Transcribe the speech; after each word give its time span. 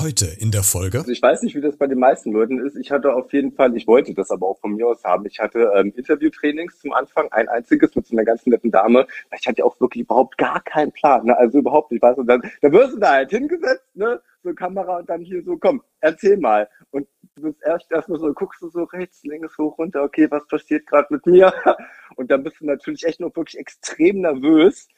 Heute 0.00 0.28
in 0.38 0.50
der 0.50 0.62
Folge. 0.62 0.96
Also 0.96 1.10
ich 1.10 1.20
weiß 1.20 1.42
nicht, 1.42 1.54
wie 1.54 1.60
das 1.60 1.76
bei 1.76 1.86
den 1.86 1.98
meisten 1.98 2.32
Leuten 2.32 2.58
ist. 2.64 2.74
Ich 2.74 2.90
hatte 2.90 3.12
auf 3.12 3.30
jeden 3.34 3.52
Fall, 3.52 3.76
ich 3.76 3.86
wollte 3.86 4.14
das 4.14 4.30
aber 4.30 4.46
auch 4.46 4.58
von 4.58 4.74
mir 4.74 4.86
aus 4.86 5.04
haben. 5.04 5.26
Ich 5.26 5.38
hatte 5.38 5.72
ähm, 5.74 5.92
Interviewtrainings 5.94 6.78
zum 6.78 6.94
Anfang, 6.94 7.30
ein 7.32 7.50
einziges 7.50 7.94
mit 7.94 8.06
so 8.06 8.16
einer 8.16 8.24
ganz 8.24 8.46
netten 8.46 8.70
Dame. 8.70 9.06
Ich 9.38 9.46
hatte 9.46 9.62
auch 9.62 9.78
wirklich 9.78 10.04
überhaupt 10.04 10.38
gar 10.38 10.62
keinen 10.62 10.90
Plan. 10.92 11.26
Ne? 11.26 11.36
Also 11.36 11.58
überhaupt 11.58 11.92
nicht. 11.92 12.00
Weißt 12.00 12.16
du, 12.16 12.22
dann, 12.22 12.40
da 12.62 12.72
wirst 12.72 12.94
du 12.94 12.98
da 12.98 13.10
halt 13.10 13.28
hingesetzt, 13.28 13.94
ne? 13.94 14.22
so 14.42 14.54
Kamera 14.54 15.00
und 15.00 15.10
dann 15.10 15.20
hier 15.20 15.42
so, 15.42 15.58
komm, 15.58 15.82
erzähl 16.00 16.38
mal. 16.38 16.66
Und 16.92 17.06
du 17.36 17.42
bist 17.42 17.58
erst 17.62 17.92
erstmal 17.92 18.18
so, 18.18 18.32
guckst 18.32 18.62
du 18.62 18.70
so 18.70 18.84
rechts, 18.84 19.22
links, 19.24 19.58
hoch, 19.58 19.76
runter, 19.76 20.02
okay, 20.02 20.30
was 20.30 20.46
passiert 20.46 20.86
gerade 20.86 21.08
mit 21.10 21.26
mir? 21.26 21.52
Und 22.16 22.30
dann 22.30 22.42
bist 22.42 22.58
du 22.60 22.64
natürlich 22.64 23.04
echt 23.04 23.20
noch 23.20 23.36
wirklich 23.36 23.58
extrem 23.58 24.22
nervös. 24.22 24.88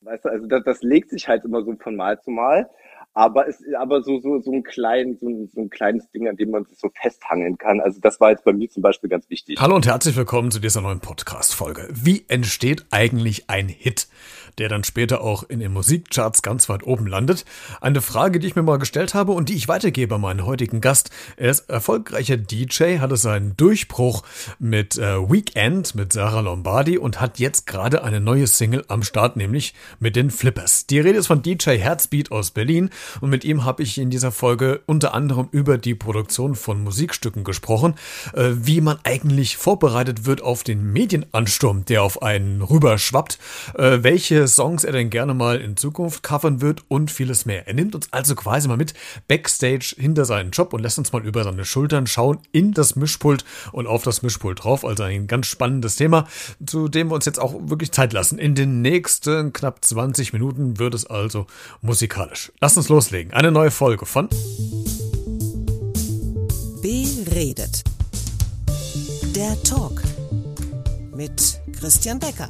Weißt 0.00 0.24
du, 0.24 0.30
also 0.30 0.46
das, 0.46 0.64
das 0.64 0.82
legt 0.82 1.10
sich 1.10 1.28
halt 1.28 1.44
immer 1.44 1.62
so 1.62 1.76
von 1.76 1.94
Mal 1.94 2.20
zu 2.20 2.32
Mal 2.32 2.68
aber 3.14 3.48
es 3.48 3.62
aber 3.78 4.02
so 4.02 4.20
so 4.20 4.40
so 4.40 4.52
ein 4.52 4.62
klein 4.62 5.16
so 5.20 5.28
ein, 5.28 5.48
so 5.52 5.60
ein 5.60 5.70
kleines 5.70 6.10
Ding, 6.10 6.28
an 6.28 6.36
dem 6.36 6.50
man 6.50 6.64
sich 6.64 6.78
so 6.78 6.88
festhangeln 6.94 7.58
kann. 7.58 7.80
Also 7.80 8.00
das 8.00 8.20
war 8.20 8.30
jetzt 8.30 8.44
bei 8.44 8.52
mir 8.52 8.68
zum 8.68 8.82
Beispiel 8.82 9.10
ganz 9.10 9.28
wichtig. 9.30 9.60
Hallo 9.60 9.74
und 9.74 9.86
herzlich 9.86 10.16
willkommen 10.16 10.50
zu 10.50 10.60
dieser 10.60 10.80
neuen 10.80 11.00
Podcast-Folge. 11.00 11.88
Wie 11.90 12.24
entsteht 12.28 12.86
eigentlich 12.90 13.50
ein 13.50 13.68
Hit? 13.68 14.08
Der 14.58 14.68
dann 14.68 14.84
später 14.84 15.20
auch 15.20 15.42
in 15.42 15.60
den 15.60 15.72
Musikcharts 15.72 16.42
ganz 16.42 16.68
weit 16.68 16.84
oben 16.84 17.06
landet. 17.06 17.44
Eine 17.80 18.00
Frage, 18.00 18.38
die 18.38 18.46
ich 18.46 18.56
mir 18.56 18.62
mal 18.62 18.78
gestellt 18.78 19.14
habe 19.14 19.32
und 19.32 19.48
die 19.48 19.54
ich 19.54 19.68
weitergebe 19.68 20.16
an 20.16 20.20
meinen 20.20 20.44
heutigen 20.44 20.80
Gast. 20.80 21.10
Er 21.36 21.50
ist 21.50 21.70
erfolgreicher 21.70 22.36
DJ, 22.36 22.98
hatte 22.98 23.16
seinen 23.16 23.56
Durchbruch 23.56 24.22
mit 24.58 24.98
äh, 24.98 25.18
Weekend 25.30 25.94
mit 25.94 26.12
Sarah 26.12 26.40
Lombardi 26.40 26.98
und 26.98 27.20
hat 27.20 27.38
jetzt 27.38 27.66
gerade 27.66 28.02
eine 28.02 28.20
neue 28.20 28.46
Single 28.46 28.84
am 28.88 29.02
Start, 29.02 29.36
nämlich 29.36 29.74
mit 30.00 30.16
den 30.16 30.30
Flippers. 30.30 30.86
Die 30.86 31.00
Rede 31.00 31.18
ist 31.18 31.26
von 31.26 31.42
DJ 31.42 31.78
Herzbeat 31.78 32.32
aus 32.32 32.50
Berlin 32.50 32.90
und 33.20 33.30
mit 33.30 33.44
ihm 33.44 33.64
habe 33.64 33.82
ich 33.82 33.98
in 33.98 34.10
dieser 34.10 34.32
Folge 34.32 34.80
unter 34.86 35.14
anderem 35.14 35.48
über 35.52 35.78
die 35.78 35.94
Produktion 35.94 36.54
von 36.54 36.82
Musikstücken 36.82 37.44
gesprochen, 37.44 37.94
äh, 38.34 38.50
wie 38.54 38.80
man 38.80 38.98
eigentlich 39.04 39.56
vorbereitet 39.56 40.26
wird 40.26 40.42
auf 40.42 40.64
den 40.64 40.92
Medienansturm, 40.92 41.84
der 41.84 42.02
auf 42.02 42.22
einen 42.22 42.62
rüberschwappt, 42.62 43.38
äh, 43.76 43.98
welche 44.02 44.47
Songs 44.48 44.84
er 44.84 44.92
denn 44.92 45.10
gerne 45.10 45.34
mal 45.34 45.60
in 45.60 45.76
Zukunft 45.76 46.22
covern 46.22 46.60
wird 46.60 46.82
und 46.88 47.10
vieles 47.10 47.46
mehr. 47.46 47.66
Er 47.66 47.74
nimmt 47.74 47.94
uns 47.94 48.12
also 48.12 48.34
quasi 48.34 48.68
mal 48.68 48.76
mit 48.76 48.94
backstage 49.28 49.94
hinter 49.98 50.24
seinen 50.24 50.50
Job 50.50 50.72
und 50.72 50.82
lässt 50.82 50.98
uns 50.98 51.12
mal 51.12 51.24
über 51.24 51.44
seine 51.44 51.64
Schultern 51.64 52.06
schauen 52.06 52.38
in 52.52 52.72
das 52.72 52.96
Mischpult 52.96 53.44
und 53.72 53.86
auf 53.86 54.02
das 54.02 54.22
Mischpult 54.22 54.64
drauf. 54.64 54.84
Also 54.84 55.02
ein 55.02 55.26
ganz 55.26 55.46
spannendes 55.46 55.96
Thema, 55.96 56.26
zu 56.64 56.88
dem 56.88 57.08
wir 57.08 57.14
uns 57.14 57.26
jetzt 57.26 57.40
auch 57.40 57.54
wirklich 57.60 57.92
Zeit 57.92 58.12
lassen. 58.12 58.38
In 58.38 58.54
den 58.54 58.82
nächsten 58.82 59.52
knapp 59.52 59.84
20 59.84 60.32
Minuten 60.32 60.78
wird 60.78 60.94
es 60.94 61.06
also 61.06 61.46
musikalisch. 61.80 62.52
Lass 62.60 62.76
uns 62.76 62.88
loslegen. 62.88 63.32
Eine 63.32 63.50
neue 63.50 63.70
Folge 63.70 64.06
von 64.06 64.28
Beredet. 66.82 67.84
Der 69.34 69.62
Talk 69.62 70.02
mit 71.14 71.60
Christian 71.78 72.18
Becker. 72.18 72.48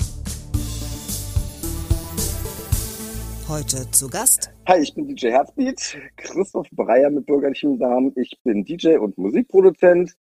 Heute 3.48 3.90
zu 3.92 4.10
Gast. 4.10 4.52
Hi, 4.68 4.78
ich 4.82 4.94
bin 4.94 5.08
DJ 5.08 5.28
Herzbeat, 5.28 5.96
Christoph 6.16 6.68
Breyer 6.70 7.08
mit 7.08 7.24
bürgerlichem 7.24 7.78
Namen. 7.78 8.12
Ich 8.16 8.38
bin 8.44 8.62
DJ 8.62 8.98
und 8.98 9.16
Musikproduzent 9.16 10.17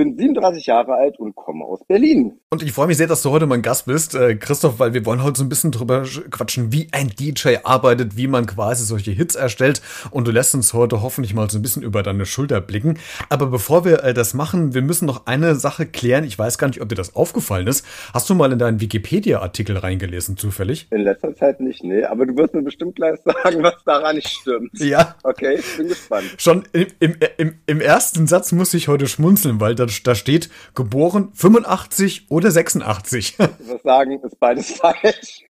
bin 0.00 0.16
37 0.16 0.64
Jahre 0.64 0.94
alt 0.94 1.18
und 1.18 1.34
komme 1.34 1.62
aus 1.62 1.84
Berlin. 1.84 2.38
Und 2.48 2.62
ich 2.62 2.72
freue 2.72 2.86
mich 2.86 2.96
sehr, 2.96 3.06
dass 3.06 3.20
du 3.20 3.30
heute 3.30 3.46
mein 3.46 3.60
Gast 3.60 3.84
bist, 3.84 4.14
äh, 4.14 4.34
Christoph, 4.34 4.78
weil 4.78 4.94
wir 4.94 5.04
wollen 5.04 5.22
heute 5.22 5.38
so 5.38 5.44
ein 5.44 5.50
bisschen 5.50 5.72
drüber 5.72 6.04
quatschen, 6.30 6.72
wie 6.72 6.88
ein 6.92 7.08
DJ 7.08 7.56
arbeitet, 7.64 8.16
wie 8.16 8.26
man 8.26 8.46
quasi 8.46 8.84
solche 8.84 9.10
Hits 9.10 9.34
erstellt. 9.34 9.82
Und 10.10 10.26
du 10.26 10.30
lässt 10.30 10.54
uns 10.54 10.72
heute 10.72 11.02
hoffentlich 11.02 11.34
mal 11.34 11.50
so 11.50 11.58
ein 11.58 11.62
bisschen 11.62 11.82
über 11.82 12.02
deine 12.02 12.24
Schulter 12.24 12.62
blicken. 12.62 12.98
Aber 13.28 13.48
bevor 13.48 13.84
wir 13.84 14.02
äh, 14.02 14.14
das 14.14 14.32
machen, 14.32 14.72
wir 14.72 14.80
müssen 14.80 15.04
noch 15.04 15.26
eine 15.26 15.54
Sache 15.54 15.84
klären. 15.84 16.24
Ich 16.24 16.38
weiß 16.38 16.56
gar 16.56 16.68
nicht, 16.68 16.80
ob 16.80 16.88
dir 16.88 16.94
das 16.94 17.14
aufgefallen 17.14 17.66
ist. 17.66 17.84
Hast 18.14 18.30
du 18.30 18.34
mal 18.34 18.50
in 18.50 18.58
deinen 18.58 18.80
Wikipedia-Artikel 18.80 19.76
reingelesen, 19.76 20.38
zufällig? 20.38 20.88
In 20.92 21.02
letzter 21.02 21.34
Zeit 21.34 21.60
nicht, 21.60 21.84
nee. 21.84 22.04
Aber 22.04 22.24
du 22.24 22.34
wirst 22.38 22.54
mir 22.54 22.62
bestimmt 22.62 22.96
gleich 22.96 23.20
sagen, 23.24 23.62
was 23.62 23.74
daran 23.84 24.16
nicht 24.16 24.28
stimmt. 24.28 24.70
Ja. 24.78 25.14
Okay, 25.24 25.56
ich 25.58 25.76
bin 25.76 25.88
gespannt. 25.88 26.24
Schon 26.38 26.62
im, 26.72 26.86
im, 27.00 27.16
im, 27.36 27.54
im 27.66 27.80
ersten 27.82 28.26
Satz 28.26 28.52
muss 28.52 28.72
ich 28.72 28.88
heute 28.88 29.06
schmunzeln, 29.06 29.60
weil 29.60 29.74
da 29.74 29.89
da 30.02 30.14
steht 30.14 30.50
geboren 30.74 31.30
85 31.34 32.26
oder 32.30 32.50
86. 32.50 33.36
Ich 33.60 33.66
muss 33.66 33.82
sagen, 33.82 34.20
ist 34.22 34.40
beides 34.40 34.72
falsch. 34.72 35.44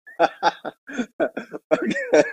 okay. 1.70 2.24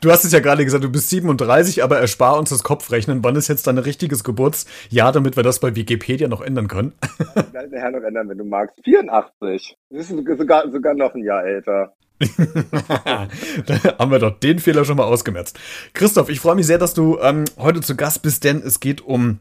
Du 0.00 0.10
hast 0.10 0.24
es 0.24 0.32
ja 0.32 0.40
gerade 0.40 0.64
gesagt, 0.64 0.84
du 0.84 0.90
bist 0.90 1.08
37, 1.10 1.82
aber 1.82 1.98
erspar 1.98 2.38
uns 2.38 2.50
das 2.50 2.62
Kopfrechnen. 2.62 3.24
Wann 3.24 3.36
ist 3.36 3.48
jetzt 3.48 3.66
dein 3.66 3.78
richtiges 3.78 4.24
Geburtsjahr, 4.24 5.12
damit 5.12 5.36
wir 5.36 5.42
das 5.42 5.60
bei 5.60 5.74
Wikipedia 5.74 6.28
noch 6.28 6.40
ändern 6.42 6.68
können? 6.68 6.92
Kann 7.34 7.70
der 7.70 7.80
Herr 7.80 7.90
noch 7.90 8.02
ändern, 8.02 8.28
wenn 8.28 8.38
du 8.38 8.44
magst. 8.44 8.78
84. 8.84 9.76
Das 9.90 10.10
ist 10.10 10.38
sogar, 10.38 10.70
sogar 10.70 10.94
noch 10.94 11.14
ein 11.14 11.24
Jahr 11.24 11.44
älter. 11.44 11.94
da 13.66 13.98
haben 13.98 14.10
wir 14.10 14.18
doch 14.18 14.38
den 14.38 14.58
Fehler 14.58 14.84
schon 14.84 14.96
mal 14.96 15.04
ausgemerzt. 15.04 15.58
Christoph, 15.92 16.28
ich 16.28 16.40
freue 16.40 16.54
mich 16.54 16.66
sehr, 16.66 16.78
dass 16.78 16.94
du 16.94 17.18
ähm, 17.20 17.44
heute 17.58 17.80
zu 17.80 17.96
Gast 17.96 18.22
bist, 18.22 18.44
denn 18.44 18.58
es 18.58 18.78
geht 18.78 19.00
um 19.00 19.38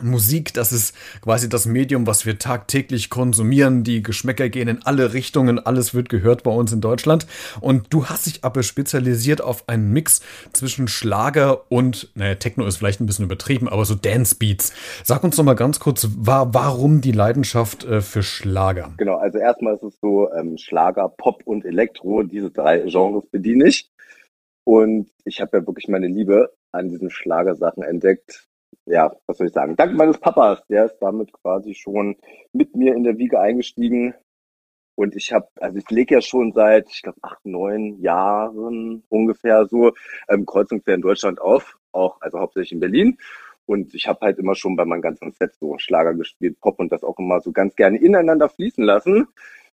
Musik, 0.00 0.54
das 0.54 0.72
ist 0.72 0.94
quasi 1.20 1.48
das 1.48 1.66
Medium, 1.66 2.06
was 2.06 2.24
wir 2.24 2.38
tagtäglich 2.38 3.10
konsumieren. 3.10 3.84
Die 3.84 4.02
Geschmäcker 4.02 4.48
gehen 4.48 4.68
in 4.68 4.82
alle 4.84 5.12
Richtungen, 5.12 5.58
alles 5.58 5.92
wird 5.92 6.08
gehört 6.08 6.42
bei 6.42 6.50
uns 6.50 6.72
in 6.72 6.80
Deutschland. 6.80 7.26
Und 7.60 7.92
du 7.92 8.06
hast 8.06 8.26
dich 8.26 8.42
aber 8.42 8.62
spezialisiert 8.62 9.42
auf 9.42 9.68
einen 9.68 9.92
Mix 9.92 10.22
zwischen 10.52 10.88
Schlager 10.88 11.70
und, 11.70 12.10
naja, 12.14 12.36
Techno 12.36 12.66
ist 12.66 12.78
vielleicht 12.78 13.00
ein 13.00 13.06
bisschen 13.06 13.26
übertrieben, 13.26 13.68
aber 13.68 13.84
so 13.84 13.94
Dance 13.94 14.36
Beats. 14.36 14.72
Sag 15.04 15.22
uns 15.24 15.36
doch 15.36 15.44
mal 15.44 15.54
ganz 15.54 15.78
kurz, 15.78 16.08
war, 16.16 16.54
warum 16.54 17.02
die 17.02 17.12
Leidenschaft 17.12 17.84
äh, 17.84 18.00
für 18.00 18.22
Schlager? 18.22 18.94
Genau, 18.96 19.16
also 19.16 19.38
erstmal 19.38 19.74
ist 19.74 19.82
es 19.82 20.00
so, 20.00 20.32
ähm, 20.32 20.56
Schlager, 20.56 21.10
Pop 21.10 21.42
und 21.44 21.66
Elektro, 21.66 22.22
diese 22.22 22.50
drei 22.50 22.78
Genres 22.78 23.24
bediene 23.30 23.68
ich. 23.68 23.90
Und 24.64 25.10
ich 25.24 25.40
habe 25.40 25.58
ja 25.58 25.66
wirklich 25.66 25.88
meine 25.88 26.06
Liebe 26.06 26.52
an 26.70 26.88
diesen 26.88 27.10
Schlagersachen 27.10 27.82
entdeckt 27.82 28.48
ja, 28.86 29.14
was 29.26 29.38
soll 29.38 29.46
ich 29.46 29.52
sagen, 29.52 29.76
dank 29.76 29.94
meines 29.94 30.18
Papas, 30.18 30.64
der 30.68 30.86
ist 30.86 30.98
damit 31.00 31.32
quasi 31.32 31.74
schon 31.74 32.16
mit 32.52 32.74
mir 32.74 32.94
in 32.94 33.04
der 33.04 33.18
Wiege 33.18 33.40
eingestiegen. 33.40 34.14
Und 34.94 35.16
ich 35.16 35.32
habe, 35.32 35.48
also 35.60 35.78
ich 35.78 35.88
lege 35.90 36.16
ja 36.16 36.20
schon 36.20 36.52
seit, 36.52 36.90
ich 36.90 37.02
glaube, 37.02 37.18
acht, 37.22 37.44
neun 37.44 38.00
Jahren 38.00 39.02
ungefähr 39.08 39.66
so 39.66 39.92
ähm, 40.28 40.44
kreuzungsquer 40.44 40.94
in 40.94 41.00
Deutschland 41.00 41.40
auf, 41.40 41.78
auch 41.92 42.20
also 42.20 42.38
hauptsächlich 42.40 42.72
in 42.72 42.80
Berlin. 42.80 43.18
Und 43.64 43.94
ich 43.94 44.06
habe 44.06 44.20
halt 44.20 44.38
immer 44.38 44.54
schon 44.54 44.76
bei 44.76 44.84
meinem 44.84 45.00
ganzen 45.00 45.32
Set 45.32 45.54
so 45.54 45.78
Schlager 45.78 46.14
gespielt, 46.14 46.60
Pop 46.60 46.78
und 46.78 46.92
das 46.92 47.04
auch 47.04 47.18
immer 47.18 47.40
so 47.40 47.52
ganz 47.52 47.74
gerne 47.76 47.98
ineinander 47.98 48.48
fließen 48.48 48.84
lassen. 48.84 49.28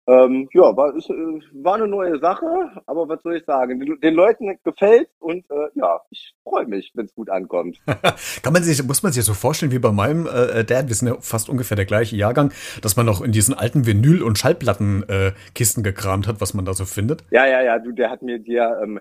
Ähm, 0.08 0.48
ja, 0.52 0.76
war, 0.76 0.96
ist, 0.96 1.08
äh, 1.10 1.14
war 1.52 1.76
eine 1.76 1.86
neue 1.86 2.18
Sache, 2.18 2.46
aber 2.86 3.08
was 3.08 3.22
soll 3.22 3.36
ich 3.36 3.44
sagen? 3.44 3.78
Den, 3.78 4.00
den 4.00 4.14
Leuten 4.14 4.58
gefällt 4.64 5.08
und 5.20 5.48
äh, 5.48 5.68
ja, 5.74 6.00
ich 6.10 6.34
freue 6.42 6.66
mich, 6.66 6.90
wenn 6.94 7.06
es 7.06 7.14
gut 7.14 7.30
ankommt. 7.30 7.78
Kann 8.42 8.52
man 8.52 8.64
sich, 8.64 8.82
muss 8.82 9.04
man 9.04 9.12
sich 9.12 9.24
so 9.24 9.32
vorstellen 9.32 9.70
wie 9.70 9.78
bei 9.78 9.92
meinem 9.92 10.26
äh, 10.26 10.64
Dad, 10.64 10.88
wir 10.88 10.94
sind 10.96 11.06
ja 11.06 11.16
fast 11.20 11.48
ungefähr 11.48 11.76
der 11.76 11.86
gleiche 11.86 12.16
Jahrgang, 12.16 12.52
dass 12.80 12.96
man 12.96 13.06
noch 13.06 13.22
in 13.22 13.30
diesen 13.30 13.54
alten 13.54 13.86
Vinyl- 13.86 14.22
und 14.22 14.38
Schallplattenkisten 14.38 15.84
äh, 15.84 15.88
gekramt 15.88 16.26
hat, 16.26 16.40
was 16.40 16.52
man 16.52 16.64
da 16.64 16.74
so 16.74 16.84
findet? 16.84 17.24
Ja, 17.30 17.46
ja, 17.46 17.62
ja, 17.62 17.78
du, 17.78 17.92
der 17.92 18.10
hat 18.10 18.22
mir 18.22 18.40
dir 18.40 18.80
ähm, 18.82 18.98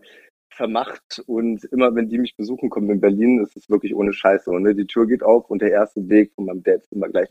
vermacht 0.51 1.23
und 1.25 1.63
immer 1.71 1.95
wenn 1.95 2.09
die 2.09 2.19
mich 2.19 2.35
besuchen 2.35 2.69
kommen 2.69 2.91
in 2.91 3.01
Berlin, 3.01 3.41
ist 3.41 3.57
es 3.57 3.69
wirklich 3.71 3.95
ohne 3.95 4.13
Scheiße. 4.13 4.51
Und 4.51 4.63
ne? 4.63 4.75
die 4.75 4.85
Tür 4.85 5.07
geht 5.07 5.23
auf 5.23 5.49
und 5.49 5.63
der 5.63 5.71
erste 5.71 6.07
Weg 6.09 6.33
von 6.35 6.45
meinem 6.45 6.61
Dad 6.61 6.81
ist 6.83 6.91
immer 6.91 7.09
gleich 7.09 7.29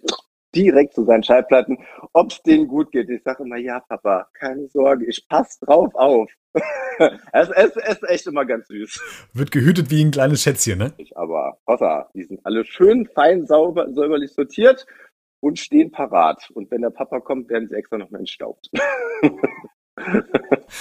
direkt 0.54 0.94
zu 0.94 1.04
seinen 1.04 1.22
Schallplatten, 1.22 1.78
ob 2.12 2.32
es 2.32 2.42
denen 2.42 2.68
gut 2.68 2.90
geht. 2.92 3.08
Ich 3.08 3.22
sage 3.22 3.44
immer, 3.44 3.56
ja, 3.56 3.80
Papa, 3.80 4.28
keine 4.34 4.68
Sorge, 4.68 5.06
ich 5.06 5.26
passe 5.28 5.64
drauf 5.64 5.94
auf. 5.94 6.30
es, 7.32 7.48
es, 7.50 7.76
es 7.76 7.96
ist 7.96 8.08
echt 8.08 8.26
immer 8.26 8.44
ganz 8.44 8.68
süß. 8.68 9.28
Wird 9.32 9.50
gehütet 9.50 9.90
wie 9.90 10.04
ein 10.04 10.10
kleines 10.10 10.42
Schätzchen, 10.42 10.78
ne? 10.78 10.92
Ich 10.96 11.16
aber, 11.16 11.58
Hossa, 11.66 12.08
die 12.14 12.24
sind 12.24 12.40
alle 12.44 12.64
schön, 12.64 13.08
fein, 13.14 13.46
sauber, 13.46 13.92
säuberlich 13.92 14.32
sortiert 14.32 14.86
und 15.40 15.58
stehen 15.58 15.90
parat. 15.90 16.50
Und 16.54 16.70
wenn 16.70 16.82
der 16.82 16.90
Papa 16.90 17.20
kommt, 17.20 17.48
werden 17.48 17.68
sie 17.68 17.76
extra 17.76 17.98
noch 17.98 18.10
mal 18.10 18.18
entstaubt. 18.18 18.68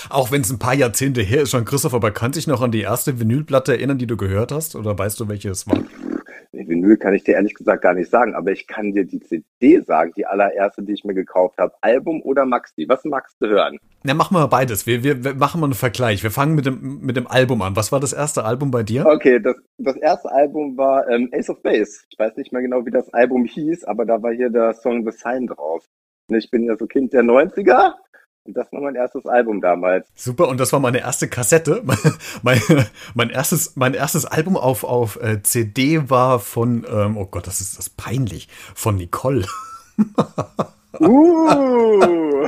Auch 0.10 0.32
wenn 0.32 0.42
es 0.42 0.52
ein 0.52 0.60
paar 0.60 0.76
Jahrzehnte 0.76 1.22
her 1.22 1.42
ist 1.42 1.52
schon, 1.52 1.66
Christoph, 1.66 1.94
aber 1.94 2.12
kann 2.12 2.34
sich 2.34 2.48
noch 2.48 2.62
an 2.62 2.72
die 2.72 2.82
erste 2.82 3.20
Vinylplatte 3.20 3.74
erinnern, 3.74 3.98
die 3.98 4.08
du 4.08 4.18
gehört 4.18 4.52
hast? 4.52 4.76
Oder 4.76 4.98
weißt 4.98 5.20
du, 5.20 5.28
welche 5.28 5.50
es 5.50 5.68
war? 5.68 5.84
Vinyl 6.70 6.98
kann 6.98 7.14
ich 7.14 7.24
dir 7.24 7.36
ehrlich 7.36 7.54
gesagt 7.54 7.82
gar 7.82 7.94
nicht 7.94 8.10
sagen, 8.10 8.36
aber 8.36 8.52
ich 8.52 8.68
kann 8.68 8.94
dir 8.94 9.06
die 9.06 9.20
CD 9.20 9.82
sagen, 9.82 10.14
die 10.16 10.26
allererste, 10.26 10.84
die 10.84 10.94
ich 10.94 11.04
mir 11.04 11.14
gekauft 11.14 11.58
habe. 11.58 11.74
Album 11.82 12.22
oder 12.22 12.46
Maxi? 12.46 12.86
Was 12.88 13.04
magst 13.04 13.36
du 13.42 13.48
hören? 13.48 13.78
Na, 14.04 14.14
machen 14.14 14.38
wir 14.38 14.48
beides. 14.48 14.86
Wir, 14.86 15.04
wir, 15.04 15.24
wir 15.24 15.34
machen 15.34 15.60
mal 15.60 15.68
einen 15.68 15.74
Vergleich. 15.74 16.24
Wir 16.24 16.32
fangen 16.32 16.56
mit 16.56 16.66
dem, 16.66 17.02
mit 17.02 17.18
dem 17.18 17.28
Album 17.28 17.62
an. 17.62 17.76
Was 17.76 17.92
war 17.92 18.00
das 18.00 18.14
erste 18.14 18.46
Album 18.46 18.72
bei 18.72 18.84
dir? 18.84 19.06
Okay, 19.06 19.40
das, 19.40 19.58
das 19.78 19.98
erste 19.98 20.32
Album 20.32 20.78
war 20.78 21.08
ähm, 21.10 21.30
Ace 21.34 21.50
of 21.50 21.62
Base. 21.62 22.04
Ich 22.10 22.18
weiß 22.18 22.38
nicht 22.38 22.54
mehr 22.54 22.62
genau, 22.62 22.86
wie 22.86 22.92
das 22.92 23.12
Album 23.14 23.46
hieß, 23.46 23.84
aber 23.84 24.06
da 24.06 24.22
war 24.22 24.32
hier 24.32 24.50
der 24.50 24.74
Song 24.74 25.04
The 25.04 25.12
Sign 25.12 25.48
drauf. 25.48 25.86
Ich 26.30 26.52
bin 26.52 26.64
ja 26.64 26.78
so 26.78 26.86
Kind 26.86 27.12
der 27.12 27.24
90er 27.24 27.94
Und 28.50 28.58
das 28.58 28.72
war 28.72 28.82
mein 28.82 28.96
erstes 28.96 29.28
Album 29.28 29.62
damals. 29.62 30.08
Super, 30.16 30.48
und 30.48 30.60
das 30.60 30.74
war 30.74 30.80
meine 30.80 31.02
erste 31.02 31.28
Kassette. 31.28 31.84
mein, 32.42 32.60
mein, 33.14 33.30
erstes, 33.30 33.76
mein 33.76 33.94
erstes 33.94 34.26
Album 34.26 34.58
auf, 34.58 34.84
auf 34.84 35.22
äh, 35.22 35.44
CD 35.44 36.10
war 36.10 36.40
von, 36.40 36.84
ähm, 36.92 37.16
oh 37.16 37.28
Gott, 37.28 37.46
das 37.46 37.62
ist 37.62 37.78
das 37.78 37.92
peinlich, 37.92 38.50
von 38.74 38.96
Nicole. 38.96 39.46
Uh. 41.00 42.48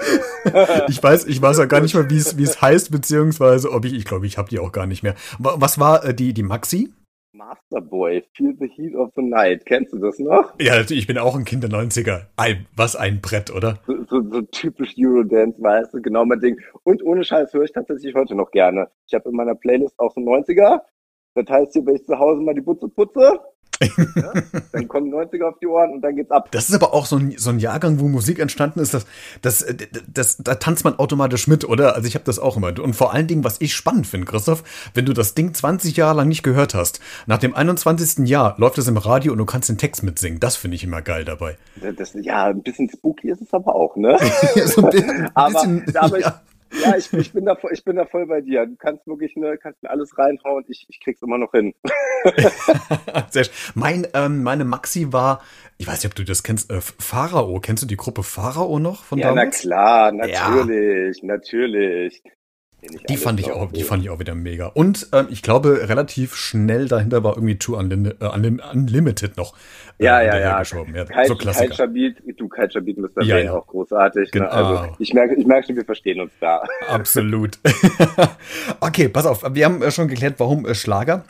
ich 0.88 1.02
weiß, 1.02 1.26
ich 1.26 1.40
weiß 1.40 1.60
ja 1.60 1.66
gar 1.66 1.80
nicht 1.80 1.94
mehr, 1.94 2.10
wie 2.10 2.18
es, 2.18 2.40
wie 2.40 2.44
es 2.44 2.60
heißt, 2.60 2.92
beziehungsweise 2.92 3.72
ob 3.72 3.86
ich, 3.86 3.94
ich 3.94 4.04
glaube, 4.04 4.26
ich 4.26 4.40
habe 4.40 4.50
die 4.50 4.58
auch 4.58 4.72
gar 4.72 4.88
nicht 4.88 5.04
mehr. 5.04 5.14
Was 5.38 5.80
war 5.80 6.04
äh, 6.04 6.16
die, 6.16 6.34
die 6.34 6.42
Maxi? 6.42 6.92
Masterboy, 7.34 8.24
Feel 8.34 8.54
the 8.60 8.68
Heat 8.68 8.94
of 8.96 9.12
the 9.16 9.22
Night. 9.22 9.66
Kennst 9.66 9.94
du 9.94 10.00
das 10.00 10.20
noch? 10.20 10.54
Ja, 10.60 10.82
ich 10.82 11.08
bin 11.08 11.18
auch 11.18 11.36
ein 11.36 11.46
Kind 11.46 11.64
der 11.64 11.70
90er. 11.70 12.28
Ein, 12.36 12.68
was 12.76 12.96
ein 12.96 13.22
Brett, 13.22 13.52
oder? 13.52 13.80
So, 13.88 14.04
so, 14.10 14.22
so 14.30 14.42
typisch 14.42 14.96
Eurodance, 14.98 15.62
weißt 15.62 15.94
du, 15.94 16.02
genau 16.02 16.26
mein 16.26 16.42
Ding. 16.42 16.60
Und 16.84 17.04
ohne 17.04 17.24
Scheiß 17.24 17.54
höre 17.54 17.64
ich 17.64 17.72
tatsächlich 17.72 18.16
heute 18.16 18.36
noch 18.36 18.52
gerne. 18.52 18.90
Ich 19.08 19.14
habe 19.14 19.30
in 19.30 19.36
meiner 19.36 19.56
Playlist 19.56 19.98
auch 19.98 20.14
so 20.14 20.20
90er. 20.20 20.82
Das 21.36 21.48
heißt 21.50 21.74
hier, 21.74 21.86
wenn 21.86 21.96
ich 21.96 22.06
zu 22.06 22.20
Hause 22.20 22.42
mal 22.42 22.54
die 22.54 22.62
Butze 22.62 22.90
putze, 22.90 23.40
ja? 23.82 24.34
Dann 24.72 24.88
kommen 24.88 25.14
90er 25.14 25.50
auf 25.50 25.60
die 25.60 25.68
Ohren 25.68 25.94
und 25.94 26.02
dann 26.02 26.16
geht's 26.16 26.32
ab. 26.32 26.50
Das 26.52 26.70
ist 26.70 26.76
aber 26.76 26.94
auch 26.94 27.06
so 27.06 27.18
ein, 27.18 27.34
so 27.38 27.50
ein 27.50 27.60
Jahrgang, 27.60 28.00
wo 28.00 28.08
Musik 28.08 28.40
entstanden 28.40 28.80
ist, 28.80 28.94
das, 28.94 29.06
das, 29.42 29.66
das, 30.12 30.38
da 30.38 30.56
tanzt 30.56 30.84
man 30.84 30.98
automatisch 30.98 31.48
mit, 31.48 31.68
oder? 31.68 31.96
Also 31.96 32.08
ich 32.08 32.16
habe 32.16 32.26
das 32.26 32.40
auch 32.40 32.58
immer. 32.58 32.68
Und 32.80 32.96
vor 32.96 33.14
allen 33.14 33.28
Dingen, 33.28 33.44
was 33.44 33.60
ich 33.60 33.76
spannend 33.76 34.08
finde, 34.08 34.28
Christoph, 34.28 34.64
wenn 34.94 35.06
du 35.06 35.14
das 35.14 35.34
Ding 35.34 35.54
20 35.54 35.98
Jahre 35.98 36.18
lang 36.18 36.28
nicht 36.28 36.44
gehört 36.44 36.74
hast, 36.74 37.00
nach 37.26 37.38
dem 37.38 37.56
21. 37.56 38.28
Jahr 38.28 38.56
läuft 38.58 38.78
es 38.78 38.88
im 38.88 38.98
Radio 38.98 39.32
und 39.32 39.38
du 39.38 39.46
kannst 39.46 39.70
den 39.70 39.78
Text 39.78 40.04
mitsingen. 40.04 40.40
Das 40.40 40.56
finde 40.56 40.76
ich 40.76 40.84
immer 40.84 41.02
geil 41.02 41.26
dabei. 41.26 41.58
Das, 41.98 42.14
ja, 42.22 42.46
ein 42.46 42.62
bisschen 42.62 42.90
spooky 42.90 43.30
ist 43.30 43.42
es 43.42 43.54
aber 43.54 43.76
auch, 43.76 43.96
ne? 43.96 44.18
so 44.66 44.84
ein 44.84 44.90
bisschen, 44.92 45.30
aber, 45.34 45.82
aber 45.96 46.20
ja. 46.20 46.42
Ja, 46.72 46.96
ich, 46.96 47.12
ich, 47.14 47.34
bin 47.34 47.46
da, 47.46 47.58
ich 47.72 47.84
bin 47.84 47.96
da 47.96 48.06
voll 48.06 48.28
bei 48.28 48.42
dir. 48.42 48.66
Du 48.66 48.76
kannst 48.78 49.06
wirklich 49.06 49.36
ne, 49.36 49.58
kannst 49.58 49.84
mir 49.84 49.90
alles 49.90 50.18
reinhauen. 50.18 50.64
Ich, 50.68 50.86
ich 50.90 51.00
krieg's 51.00 51.22
immer 51.22 51.38
noch 51.38 51.52
hin. 51.52 51.74
Sehr 53.30 53.44
schön. 53.46 53.54
Mein, 53.76 54.08
ähm, 54.14 54.44
meine 54.44 54.64
Maxi 54.64 55.12
war, 55.12 55.42
ich 55.78 55.88
weiß 55.88 56.04
nicht, 56.04 56.12
ob 56.12 56.16
du 56.16 56.24
das 56.24 56.44
kennst, 56.44 56.72
äh, 56.72 56.80
Pharao. 56.82 57.60
Kennst 57.60 57.84
du 57.84 57.88
die 57.88 57.98
Gruppe 57.98 58.24
Pharao 58.24 58.80
noch 58.80 59.04
von 59.04 59.20
ja, 59.20 59.30
damals? 59.30 59.64
Ja, 59.64 59.70
na 59.70 59.76
klar, 59.76 60.12
natürlich, 60.12 61.18
ja. 61.22 61.28
natürlich. 61.28 62.24
Die 63.10 63.18
fand 63.18 63.40
ich 63.40 63.52
auch, 63.52 63.72
die 63.72 63.84
fand 63.84 64.04
ich 64.04 64.10
auch 64.10 64.20
wieder 64.20 64.34
mega. 64.34 64.68
Und 64.68 65.08
ähm, 65.14 65.28
ich 65.30 65.44
glaube, 65.44 65.88
relativ 65.88 66.36
schnell 66.36 66.88
dahinter 66.88 67.24
war 67.24 67.36
irgendwie 67.36 67.58
True 67.60 67.78
Unlim 67.78 68.06
äh, 68.08 68.72
Unlimited 68.74 69.38
noch. 69.38 69.56
Äh, 70.00 70.06
ja, 70.06 70.22
ja, 70.22 70.40
ja. 70.40 70.62
ja 70.62 70.64
Kite, 70.64 71.28
so 71.28 71.36
Klassiker. 71.36 71.88
Beat, 71.88 72.18
du 72.38 72.50
Culture 72.50 72.84
Beat 72.84 72.98
Mr. 72.98 73.24
Ja, 73.24 73.38
ja. 73.38 73.54
auch 73.54 73.68
großartig. 73.68 74.32
Genau. 74.32 74.46
Ne? 74.46 74.52
Also 74.52 74.96
ich 74.98 75.14
merke, 75.14 75.36
ich 75.36 75.46
merke 75.46 75.68
schon, 75.68 75.76
wir 75.76 75.86
verstehen 75.86 76.22
uns 76.22 76.32
da. 76.40 76.64
Absolut. 76.88 77.60
okay, 78.80 79.10
pass 79.10 79.28
auf. 79.28 79.44
Wir 79.54 79.66
haben 79.66 79.84
äh, 79.84 79.92
schon 79.92 80.08
geklärt, 80.08 80.36
warum 80.38 80.66
äh, 80.66 80.74
Schlager. 80.74 81.24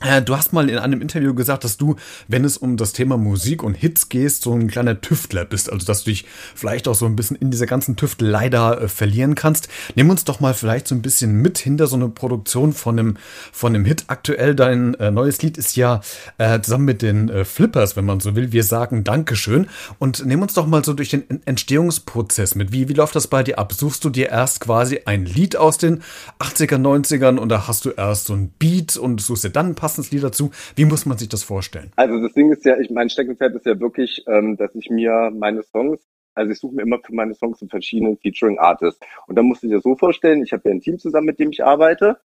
Äh, 0.00 0.22
du 0.22 0.36
hast 0.36 0.52
mal 0.52 0.70
in 0.70 0.78
einem 0.78 1.02
Interview 1.02 1.34
gesagt, 1.34 1.64
dass 1.64 1.76
du, 1.76 1.96
wenn 2.28 2.44
es 2.44 2.56
um 2.56 2.76
das 2.76 2.92
Thema 2.92 3.16
Musik 3.16 3.64
und 3.64 3.74
Hits 3.74 4.08
gehst, 4.08 4.42
so 4.42 4.54
ein 4.54 4.68
kleiner 4.68 5.00
Tüftler 5.00 5.44
bist. 5.44 5.72
Also, 5.72 5.86
dass 5.86 6.04
du 6.04 6.10
dich 6.10 6.24
vielleicht 6.54 6.86
auch 6.86 6.94
so 6.94 7.06
ein 7.06 7.16
bisschen 7.16 7.36
in 7.36 7.50
dieser 7.50 7.66
ganzen 7.66 7.96
Tüftelei 7.96 8.48
da 8.48 8.74
äh, 8.74 8.88
verlieren 8.88 9.34
kannst. 9.34 9.68
Nimm 9.96 10.08
uns 10.10 10.22
doch 10.22 10.38
mal 10.38 10.54
vielleicht 10.54 10.86
so 10.86 10.94
ein 10.94 11.02
bisschen 11.02 11.34
mit 11.42 11.58
hinter 11.58 11.88
so 11.88 11.96
eine 11.96 12.08
Produktion 12.08 12.72
von 12.72 12.98
einem, 12.98 13.16
von 13.52 13.74
einem 13.74 13.84
Hit. 13.84 14.04
Aktuell 14.06 14.54
dein 14.54 14.94
äh, 14.94 15.10
neues 15.10 15.42
Lied 15.42 15.58
ist 15.58 15.74
ja 15.74 16.00
äh, 16.38 16.60
zusammen 16.60 16.84
mit 16.84 17.02
den 17.02 17.28
äh, 17.28 17.44
Flippers, 17.44 17.96
wenn 17.96 18.04
man 18.04 18.20
so 18.20 18.36
will. 18.36 18.52
Wir 18.52 18.62
sagen 18.62 19.02
Dankeschön. 19.02 19.66
Und 19.98 20.24
nimm 20.24 20.42
uns 20.42 20.54
doch 20.54 20.68
mal 20.68 20.84
so 20.84 20.92
durch 20.92 21.08
den 21.08 21.44
Entstehungsprozess 21.44 22.54
mit. 22.54 22.70
Wie, 22.70 22.88
wie 22.88 22.94
läuft 22.94 23.16
das 23.16 23.26
bei 23.26 23.42
dir 23.42 23.58
ab? 23.58 23.72
Suchst 23.72 24.04
du 24.04 24.10
dir 24.10 24.28
erst 24.28 24.60
quasi 24.60 25.00
ein 25.06 25.24
Lied 25.24 25.56
aus 25.56 25.76
den 25.76 26.02
80er, 26.38 26.76
90ern 26.76 27.36
und 27.38 27.48
da 27.48 27.66
hast 27.66 27.84
du 27.84 27.90
erst 27.90 28.26
so 28.26 28.34
ein 28.34 28.52
Beat 28.60 28.96
und 28.96 29.20
suchst 29.20 29.42
dir 29.42 29.50
dann 29.50 29.70
ein 29.70 29.74
paar 29.74 29.87
passendes 29.88 30.12
Lied 30.12 30.22
dazu. 30.22 30.50
Wie 30.76 30.84
muss 30.84 31.06
man 31.06 31.16
sich 31.16 31.28
das 31.28 31.42
vorstellen? 31.42 31.90
Also 31.96 32.20
das 32.20 32.32
Ding 32.34 32.52
ist 32.52 32.64
ja, 32.64 32.78
ich, 32.78 32.90
mein 32.90 33.08
Steckenpferd 33.08 33.54
ist 33.54 33.66
ja 33.66 33.80
wirklich, 33.80 34.22
ähm, 34.26 34.56
dass 34.56 34.74
ich 34.74 34.90
mir 34.90 35.30
meine 35.34 35.62
Songs 35.62 36.00
also 36.34 36.52
ich 36.52 36.58
suche 36.60 36.76
mir 36.76 36.82
immer 36.82 37.00
für 37.04 37.12
meine 37.12 37.34
Songs 37.34 37.60
einen 37.60 37.68
verschiedenen 37.68 38.16
Featuring 38.16 38.60
Artists. 38.60 39.00
Und 39.26 39.34
da 39.34 39.42
musst 39.42 39.64
du 39.64 39.66
dir 39.66 39.80
so 39.80 39.96
vorstellen, 39.96 40.44
ich 40.44 40.52
habe 40.52 40.68
ja 40.68 40.74
ein 40.76 40.80
Team 40.80 40.96
zusammen, 40.96 41.26
mit 41.26 41.40
dem 41.40 41.50
ich 41.50 41.64
arbeite. 41.64 42.16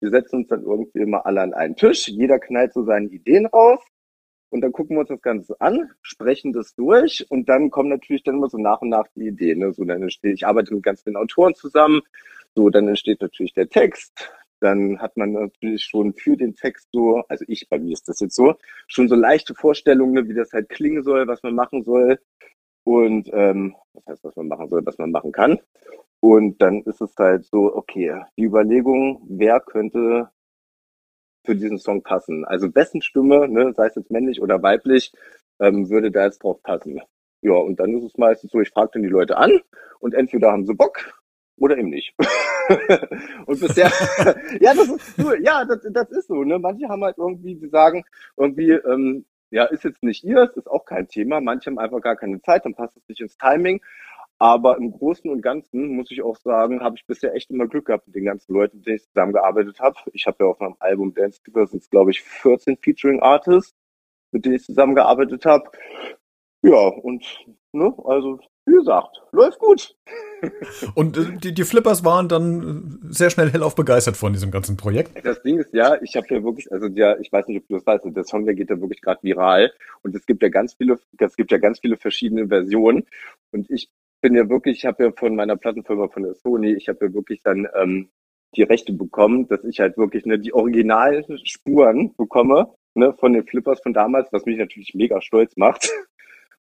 Wir 0.00 0.10
setzen 0.10 0.40
uns 0.40 0.48
dann 0.48 0.62
irgendwie 0.62 0.98
immer 0.98 1.24
alle 1.24 1.40
an 1.40 1.54
einen 1.54 1.74
Tisch. 1.74 2.06
Jeder 2.08 2.38
knallt 2.38 2.74
so 2.74 2.84
seine 2.84 3.06
Ideen 3.06 3.46
raus. 3.46 3.80
Und 4.50 4.60
dann 4.60 4.72
gucken 4.72 4.96
wir 4.96 5.00
uns 5.00 5.08
das 5.08 5.22
Ganze 5.22 5.58
an, 5.58 5.90
sprechen 6.02 6.52
das 6.52 6.74
durch 6.74 7.24
und 7.30 7.48
dann 7.48 7.70
kommen 7.70 7.88
natürlich 7.88 8.22
dann 8.22 8.34
immer 8.34 8.50
so 8.50 8.58
nach 8.58 8.82
und 8.82 8.90
nach 8.90 9.06
die 9.16 9.28
Ideen. 9.28 9.60
Ne? 9.60 9.72
So, 9.72 9.82
dann 9.84 10.02
entsteht, 10.02 10.34
ich 10.34 10.46
arbeite 10.46 10.74
mit 10.74 10.82
ganz 10.82 11.00
vielen 11.00 11.16
Autoren 11.16 11.54
zusammen. 11.54 12.02
So, 12.54 12.68
dann 12.68 12.86
entsteht 12.86 13.22
natürlich 13.22 13.54
der 13.54 13.70
Text 13.70 14.30
dann 14.62 15.00
hat 15.00 15.16
man 15.16 15.32
natürlich 15.32 15.84
schon 15.84 16.14
für 16.14 16.36
den 16.36 16.54
Text 16.54 16.88
so, 16.92 17.22
also 17.28 17.44
ich, 17.48 17.68
bei 17.68 17.78
mir 17.78 17.92
ist 17.92 18.08
das 18.08 18.20
jetzt 18.20 18.36
so, 18.36 18.54
schon 18.86 19.08
so 19.08 19.14
leichte 19.14 19.54
Vorstellungen, 19.54 20.12
ne, 20.12 20.28
wie 20.28 20.34
das 20.34 20.52
halt 20.52 20.68
klingen 20.68 21.02
soll, 21.02 21.26
was 21.26 21.42
man 21.42 21.54
machen 21.54 21.82
soll 21.82 22.18
und 22.84 23.28
ähm, 23.32 23.74
was 23.94 24.06
heißt, 24.06 24.24
was 24.24 24.36
man 24.36 24.48
machen 24.48 24.68
soll, 24.68 24.84
was 24.86 24.98
man 24.98 25.10
machen 25.10 25.32
kann. 25.32 25.58
Und 26.20 26.62
dann 26.62 26.82
ist 26.82 27.00
es 27.00 27.14
halt 27.18 27.44
so, 27.46 27.74
okay, 27.74 28.22
die 28.36 28.44
Überlegung, 28.44 29.26
wer 29.28 29.60
könnte 29.60 30.30
für 31.44 31.56
diesen 31.56 31.78
Song 31.78 32.02
passen? 32.02 32.44
Also 32.44 32.72
wessen 32.74 33.02
Stimme, 33.02 33.48
ne, 33.48 33.72
sei 33.74 33.86
es 33.86 33.96
jetzt 33.96 34.10
männlich 34.10 34.40
oder 34.40 34.62
weiblich, 34.62 35.12
ähm, 35.60 35.90
würde 35.90 36.10
da 36.10 36.24
jetzt 36.24 36.42
drauf 36.44 36.62
passen? 36.62 37.00
Ja, 37.40 37.54
und 37.54 37.80
dann 37.80 37.96
ist 37.98 38.04
es 38.04 38.18
meistens 38.18 38.52
so, 38.52 38.60
ich 38.60 38.70
frage 38.70 38.90
dann 38.94 39.02
die 39.02 39.08
Leute 39.08 39.36
an 39.36 39.60
und 39.98 40.14
entweder 40.14 40.52
haben 40.52 40.64
sie 40.64 40.74
Bock 40.74 41.21
oder 41.62 41.78
eben 41.78 41.90
nicht. 41.90 42.12
und 43.46 43.60
bisher, 43.60 43.86
ja, 44.60 44.74
das 44.74 44.88
ist 44.88 45.14
cool. 45.18 45.38
Ja, 45.42 45.64
das, 45.64 45.78
das 45.92 46.10
ist 46.10 46.26
so. 46.26 46.42
Ne? 46.42 46.58
Manche 46.58 46.88
haben 46.88 47.04
halt 47.04 47.18
irgendwie, 47.18 47.54
die 47.54 47.68
sagen, 47.68 48.04
irgendwie, 48.36 48.72
ähm, 48.72 49.24
ja, 49.50 49.66
ist 49.66 49.84
jetzt 49.84 50.02
nicht 50.02 50.24
ihr, 50.24 50.38
es 50.38 50.56
ist 50.56 50.68
auch 50.68 50.84
kein 50.84 51.06
Thema. 51.06 51.40
Manche 51.40 51.70
haben 51.70 51.78
einfach 51.78 52.00
gar 52.00 52.16
keine 52.16 52.40
Zeit, 52.42 52.64
dann 52.64 52.74
passt 52.74 52.96
es 52.96 53.08
nicht 53.08 53.20
ins 53.20 53.36
Timing. 53.36 53.80
Aber 54.40 54.76
im 54.76 54.90
Großen 54.90 55.30
und 55.30 55.40
Ganzen 55.40 55.94
muss 55.94 56.10
ich 56.10 56.20
auch 56.22 56.36
sagen, 56.36 56.82
habe 56.82 56.96
ich 56.96 57.06
bisher 57.06 57.32
echt 57.32 57.48
immer 57.52 57.68
Glück 57.68 57.86
gehabt 57.86 58.08
mit 58.08 58.16
den 58.16 58.24
ganzen 58.24 58.54
Leuten, 58.54 58.78
mit 58.78 58.86
denen 58.88 58.96
ich 58.96 59.06
zusammengearbeitet 59.06 59.78
habe. 59.78 59.96
Ich 60.14 60.26
habe 60.26 60.38
ja 60.40 60.46
auf 60.46 60.58
meinem 60.58 60.74
Album 60.80 61.14
Dance 61.14 61.40
Keeper 61.44 61.68
sind 61.68 61.82
es, 61.84 61.90
glaube 61.90 62.10
ich, 62.10 62.22
14 62.22 62.76
Featuring 62.78 63.20
Artists, 63.20 63.76
mit 64.32 64.44
denen 64.44 64.56
ich 64.56 64.64
zusammengearbeitet 64.64 65.46
habe. 65.46 65.70
Ja, 66.62 66.88
und 66.88 67.24
ne, 67.70 67.94
also 68.04 68.40
wie 68.66 68.74
gesagt, 68.74 69.20
läuft 69.32 69.58
gut. 69.58 69.96
Und 70.94 71.16
äh, 71.16 71.38
die, 71.42 71.54
die 71.54 71.64
Flippers 71.64 72.04
waren 72.04 72.28
dann 72.28 73.00
sehr 73.10 73.30
schnell 73.30 73.50
hellauf 73.50 73.74
begeistert 73.74 74.16
von 74.16 74.32
diesem 74.32 74.50
ganzen 74.50 74.76
Projekt. 74.76 75.24
Das 75.24 75.42
Ding 75.42 75.58
ist 75.58 75.72
ja, 75.72 76.00
ich 76.02 76.16
habe 76.16 76.26
ja 76.30 76.42
wirklich, 76.42 76.70
also 76.70 76.86
ja, 76.88 77.18
ich 77.18 77.32
weiß 77.32 77.48
nicht, 77.48 77.62
ob 77.62 77.68
du 77.68 77.74
das 77.74 77.86
weißt, 77.86 78.04
der 78.04 78.24
Song, 78.24 78.44
der 78.44 78.54
geht 78.54 78.70
ja 78.70 78.80
wirklich 78.80 79.00
gerade 79.00 79.22
viral 79.22 79.72
und 80.02 80.14
es 80.14 80.26
gibt 80.26 80.42
ja 80.42 80.48
ganz 80.48 80.74
viele, 80.74 80.98
es 81.18 81.36
gibt 81.36 81.50
ja 81.50 81.58
ganz 81.58 81.80
viele 81.80 81.96
verschiedene 81.96 82.48
Versionen 82.48 83.04
und 83.50 83.70
ich 83.70 83.90
bin 84.20 84.34
ja 84.34 84.48
wirklich, 84.48 84.78
ich 84.78 84.84
habe 84.86 85.04
ja 85.04 85.12
von 85.12 85.34
meiner 85.34 85.56
Plattenfirma 85.56 86.08
von 86.08 86.22
der 86.22 86.34
Sony, 86.34 86.72
ich 86.72 86.88
habe 86.88 87.06
ja 87.06 87.14
wirklich 87.14 87.42
dann 87.42 87.66
ähm, 87.74 88.08
die 88.54 88.62
Rechte 88.62 88.92
bekommen, 88.92 89.48
dass 89.48 89.64
ich 89.64 89.80
halt 89.80 89.96
wirklich 89.96 90.26
ne, 90.26 90.38
die 90.38 90.52
originalen 90.52 91.24
Spuren 91.44 92.14
bekomme 92.16 92.72
ne, 92.94 93.12
von 93.14 93.32
den 93.32 93.44
Flippers 93.46 93.80
von 93.80 93.92
damals, 93.92 94.32
was 94.32 94.44
mich 94.44 94.58
natürlich 94.58 94.94
mega 94.94 95.20
stolz 95.20 95.56
macht 95.56 95.90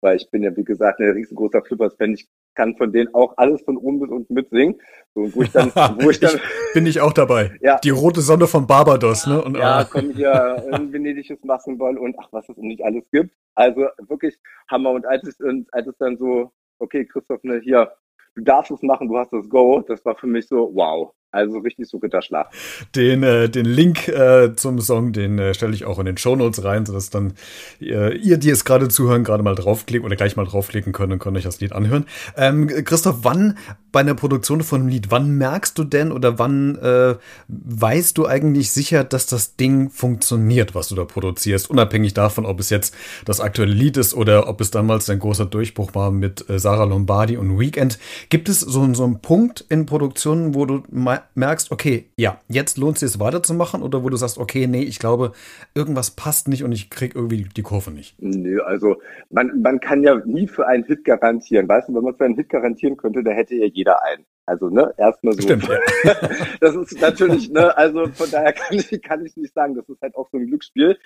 weil 0.01 0.17
ich 0.17 0.29
bin 0.29 0.43
ja, 0.43 0.55
wie 0.55 0.63
gesagt, 0.63 0.99
ein 0.99 1.11
riesengroßer 1.11 1.61
Flippers-Fan. 1.61 2.13
Ich 2.13 2.27
kann 2.55 2.75
von 2.75 2.91
denen 2.91 3.13
auch 3.13 3.33
alles 3.37 3.61
von 3.61 3.77
oben 3.77 3.99
bis 3.99 4.09
unten 4.09 4.33
mitsingen. 4.33 4.75
So, 5.13 5.33
wo 5.35 5.41
ich 5.41 5.51
dann, 5.51 5.71
wo 6.01 6.09
ich 6.09 6.19
dann. 6.19 6.35
ich 6.35 6.73
bin 6.73 6.85
ich 6.85 7.01
auch 7.01 7.13
dabei. 7.13 7.57
Ja. 7.61 7.79
Die 7.79 7.89
rote 7.89 8.21
Sonne 8.21 8.47
von 8.47 8.67
Barbados, 8.67 9.27
ne? 9.27 9.41
Und, 9.41 9.57
ja, 9.57 9.79
ah. 9.79 9.87
komm 9.89 10.11
hier, 10.11 10.63
ein 10.71 10.91
venediges 10.91 11.43
Massenball 11.43 11.97
und 11.97 12.15
ach, 12.19 12.27
was 12.31 12.47
es 12.49 12.57
nicht 12.57 12.83
alles 12.83 13.03
gibt. 13.11 13.35
Also 13.55 13.87
wirklich 14.07 14.37
Hammer. 14.69 14.91
Und 14.91 15.05
als 15.05 15.27
es, 15.27 15.37
als 15.71 15.87
es 15.87 15.97
dann 15.97 16.17
so, 16.17 16.51
okay, 16.79 17.05
Christoph, 17.05 17.43
ne, 17.43 17.59
hier, 17.59 17.91
du 18.35 18.43
darfst 18.43 18.71
es 18.71 18.81
machen, 18.81 19.07
du 19.07 19.17
hast 19.17 19.33
das 19.33 19.49
Go, 19.49 19.81
das 19.81 20.03
war 20.05 20.15
für 20.15 20.27
mich 20.27 20.47
so, 20.47 20.71
wow. 20.73 21.13
Also 21.31 21.59
richtig 21.59 21.87
so 21.87 21.97
Ritterschlag. 21.97 22.51
Den, 22.95 23.21
äh, 23.21 23.49
den 23.49 23.65
Link 23.65 24.07
äh, 24.07 24.55
zum 24.55 24.81
Song, 24.81 25.13
den 25.13 25.37
äh, 25.37 25.53
stelle 25.53 25.73
ich 25.73 25.85
auch 25.85 25.99
in 25.99 26.05
den 26.05 26.17
Shownotes 26.17 26.63
rein, 26.63 26.87
sodass 26.87 27.11
dann 27.11 27.33
äh, 27.79 28.17
ihr, 28.17 28.37
die 28.37 28.49
es 28.49 28.65
gerade 28.65 28.87
zuhören, 28.87 29.23
gerade 29.23 29.43
mal 29.43 29.53
draufklicken 29.53 30.05
oder 30.05 30.15
gleich 30.15 30.35
mal 30.35 30.45
draufklicken 30.45 30.91
können 30.91 31.13
und 31.13 31.19
könnt 31.19 31.37
euch 31.37 31.43
das 31.43 31.59
Lied 31.61 31.73
anhören. 31.73 32.05
Ähm, 32.35 32.67
Christoph, 32.67 33.17
wann 33.21 33.57
bei 33.91 33.99
einer 33.99 34.15
Produktion 34.15 34.61
von 34.61 34.81
einem 34.81 34.89
Lied, 34.89 35.11
wann 35.11 35.37
merkst 35.37 35.77
du 35.77 35.83
denn 35.83 36.11
oder 36.11 36.39
wann 36.39 36.75
äh, 36.77 37.15
weißt 37.47 38.17
du 38.17 38.25
eigentlich 38.25 38.71
sicher, 38.71 39.03
dass 39.03 39.27
das 39.27 39.55
Ding 39.55 39.91
funktioniert, 39.91 40.73
was 40.73 40.87
du 40.89 40.95
da 40.95 41.05
produzierst, 41.05 41.69
unabhängig 41.69 42.13
davon, 42.15 42.45
ob 42.45 42.59
es 42.59 42.71
jetzt 42.71 42.95
das 43.25 43.39
aktuelle 43.39 43.73
Lied 43.73 43.97
ist 43.97 44.15
oder 44.15 44.47
ob 44.47 44.61
es 44.61 44.71
damals 44.71 45.09
ein 45.09 45.19
großer 45.19 45.45
Durchbruch 45.45 45.93
war 45.93 46.09
mit 46.09 46.49
äh, 46.49 46.57
Sarah 46.57 46.85
Lombardi 46.85 47.37
und 47.37 47.59
Weekend. 47.59 47.99
Gibt 48.29 48.49
es 48.49 48.59
so, 48.61 48.91
so 48.93 49.03
einen 49.03 49.21
Punkt 49.21 49.63
in 49.69 49.85
Produktionen, 49.85 50.55
wo 50.55 50.65
du 50.65 50.83
mal 50.89 51.18
merkst, 51.35 51.71
okay, 51.71 52.09
ja, 52.15 52.39
jetzt 52.47 52.77
lohnt 52.77 52.95
es 52.95 52.99
sich 53.01 53.09
es 53.09 53.19
weiterzumachen 53.19 53.81
oder 53.81 54.03
wo 54.03 54.09
du 54.09 54.17
sagst, 54.17 54.37
okay, 54.37 54.67
nee, 54.67 54.83
ich 54.83 54.99
glaube, 54.99 55.33
irgendwas 55.75 56.11
passt 56.11 56.47
nicht 56.47 56.63
und 56.63 56.71
ich 56.71 56.89
krieg 56.89 57.15
irgendwie 57.15 57.47
die 57.55 57.61
Kurve 57.61 57.91
nicht? 57.91 58.15
Nö, 58.19 58.61
also 58.61 59.01
man, 59.29 59.61
man 59.61 59.79
kann 59.79 60.03
ja 60.03 60.15
nie 60.25 60.47
für 60.47 60.67
einen 60.67 60.83
Hit 60.83 61.03
garantieren. 61.03 61.67
Weißt 61.67 61.89
du, 61.89 61.95
wenn 61.95 62.03
man 62.03 62.15
für 62.15 62.25
einen 62.25 62.35
Hit 62.35 62.49
garantieren 62.49 62.97
könnte, 62.97 63.23
da 63.23 63.31
hätte 63.31 63.55
ja 63.55 63.65
jeder 63.65 64.03
einen. 64.03 64.25
Also, 64.45 64.69
ne, 64.69 64.93
erstmal 64.97 65.33
so. 65.33 65.41
Stimmt, 65.41 65.69
das 66.59 66.75
ist 66.75 66.99
natürlich, 66.99 67.51
ne, 67.51 67.77
also 67.77 68.07
von 68.07 68.31
daher 68.31 68.53
kann 68.53 68.77
ich, 68.77 69.01
kann 69.01 69.23
ich 69.23 69.37
nicht 69.37 69.53
sagen, 69.53 69.75
das 69.75 69.87
ist 69.87 70.01
halt 70.01 70.15
auch 70.15 70.27
so 70.31 70.37
ein 70.37 70.47
Glücksspiel. 70.47 70.97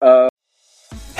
Äh, 0.00 0.28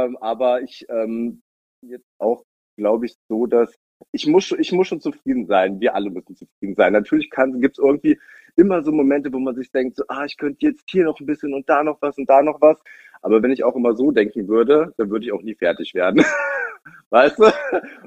Ähm, 0.00 0.16
aber 0.18 0.62
ich 0.62 0.86
ähm, 0.88 1.42
jetzt 1.82 2.08
auch, 2.18 2.44
glaube 2.76 3.06
ich, 3.06 3.16
so, 3.28 3.46
dass 3.46 3.74
ich 4.12 4.26
muss, 4.26 4.52
ich 4.52 4.72
muss 4.72 4.88
schon 4.88 5.00
zufrieden 5.00 5.46
sein. 5.46 5.80
Wir 5.80 5.94
alle 5.94 6.10
müssen 6.10 6.36
zufrieden 6.36 6.74
sein. 6.74 6.92
Natürlich 6.92 7.30
gibt 7.30 7.78
es 7.78 7.84
irgendwie 7.84 8.18
immer 8.56 8.82
so 8.82 8.92
Momente, 8.92 9.32
wo 9.32 9.38
man 9.38 9.54
sich 9.54 9.70
denkt, 9.70 9.96
so, 9.96 10.04
ah, 10.08 10.24
ich 10.24 10.36
könnte 10.36 10.66
jetzt 10.66 10.84
hier 10.90 11.04
noch 11.04 11.18
ein 11.20 11.26
bisschen 11.26 11.54
und 11.54 11.68
da 11.68 11.82
noch 11.82 12.00
was 12.00 12.18
und 12.18 12.28
da 12.28 12.42
noch 12.42 12.60
was. 12.60 12.76
Aber 13.22 13.42
wenn 13.42 13.52
ich 13.52 13.64
auch 13.64 13.74
immer 13.74 13.94
so 13.94 14.10
denken 14.10 14.48
würde, 14.48 14.92
dann 14.96 15.10
würde 15.10 15.24
ich 15.24 15.32
auch 15.32 15.42
nie 15.42 15.54
fertig 15.54 15.94
werden. 15.94 16.24
weißt 17.10 17.38
du? 17.38 17.44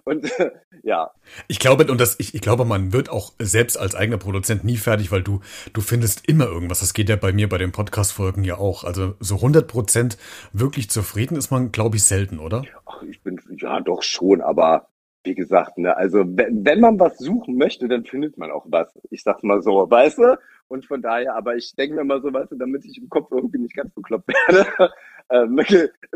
Und 0.04 0.30
ja. 0.84 1.12
Ich 1.48 1.60
glaube, 1.60 1.90
und 1.90 2.00
das, 2.00 2.20
ich, 2.20 2.36
ich 2.36 2.42
glaube, 2.42 2.66
man 2.66 2.94
wird 2.94 3.10
auch 3.10 3.34
selbst 3.40 3.78
als 3.78 3.96
eigener 3.96 4.18
Produzent 4.18 4.64
nie 4.64 4.78
fertig, 4.78 5.12
weil 5.12 5.24
du, 5.24 5.40
du 5.74 5.82
findest 5.82 6.28
immer 6.28 6.46
irgendwas. 6.46 6.82
Das 6.82 6.94
geht 6.94 7.10
ja 7.10 7.16
bei 7.16 7.32
mir 7.32 7.50
bei 7.50 7.58
den 7.58 7.72
Podcast-Folgen 7.72 8.44
ja 8.44 8.58
auch. 8.58 8.84
Also 8.84 9.16
so 9.20 9.36
100 9.36 9.68
Prozent 9.68 10.18
wirklich 10.54 10.90
zufrieden 10.90 11.38
ist 11.38 11.52
man, 11.52 11.72
glaube 11.72 11.98
ich, 11.98 12.04
selten, 12.04 12.40
oder? 12.40 12.64
Ach, 12.86 13.02
ich 13.04 13.22
bin, 13.22 13.40
ja, 13.58 13.80
doch 13.80 14.04
schon, 14.04 14.42
aber 14.42 14.90
wie 15.24 15.36
gesagt, 15.36 15.78
ne, 15.78 15.96
also 15.96 16.20
wenn, 16.26 16.66
wenn 16.66 16.80
man 16.80 17.00
was 17.00 17.18
suchen 17.18 17.58
möchte, 17.58 17.88
dann 17.88 18.06
findet 18.06 18.38
man 18.38 18.52
auch 18.52 18.66
was. 18.70 18.88
Ich 19.10 19.24
sag's 19.24 19.44
mal 19.44 19.62
so, 19.62 19.90
weißt 19.90 20.20
du? 20.20 20.40
Und 20.70 20.86
von 20.86 21.02
daher, 21.02 21.36
aber 21.36 21.56
ich 21.56 21.76
denke 21.76 21.96
mir 21.96 22.04
mal 22.04 22.22
so, 22.22 22.32
weißt 22.32 22.52
du, 22.52 22.56
damit 22.56 22.86
ich 22.86 22.98
im 22.98 23.10
Kopf 23.10 23.32
irgendwie 23.32 23.60
nicht 23.60 23.76
ganz 23.76 23.94
bekloppt 23.94 24.28
werde, 24.28 24.68
ähm, 25.30 25.60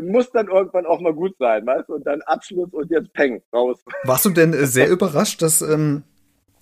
muss 0.00 0.30
dann 0.30 0.48
irgendwann 0.48 0.86
auch 0.86 1.00
mal 1.00 1.14
gut 1.14 1.36
sein, 1.38 1.66
weißt 1.66 1.88
du? 1.88 1.94
Und 1.94 2.06
dann 2.06 2.20
Abschluss 2.22 2.72
und 2.72 2.90
jetzt 2.90 3.12
Peng, 3.12 3.42
raus. 3.52 3.82
Warst 4.04 4.24
du 4.24 4.30
denn 4.30 4.52
äh, 4.52 4.66
sehr 4.66 4.88
überrascht, 4.88 5.42
dass 5.42 5.62
ähm, 5.62 6.04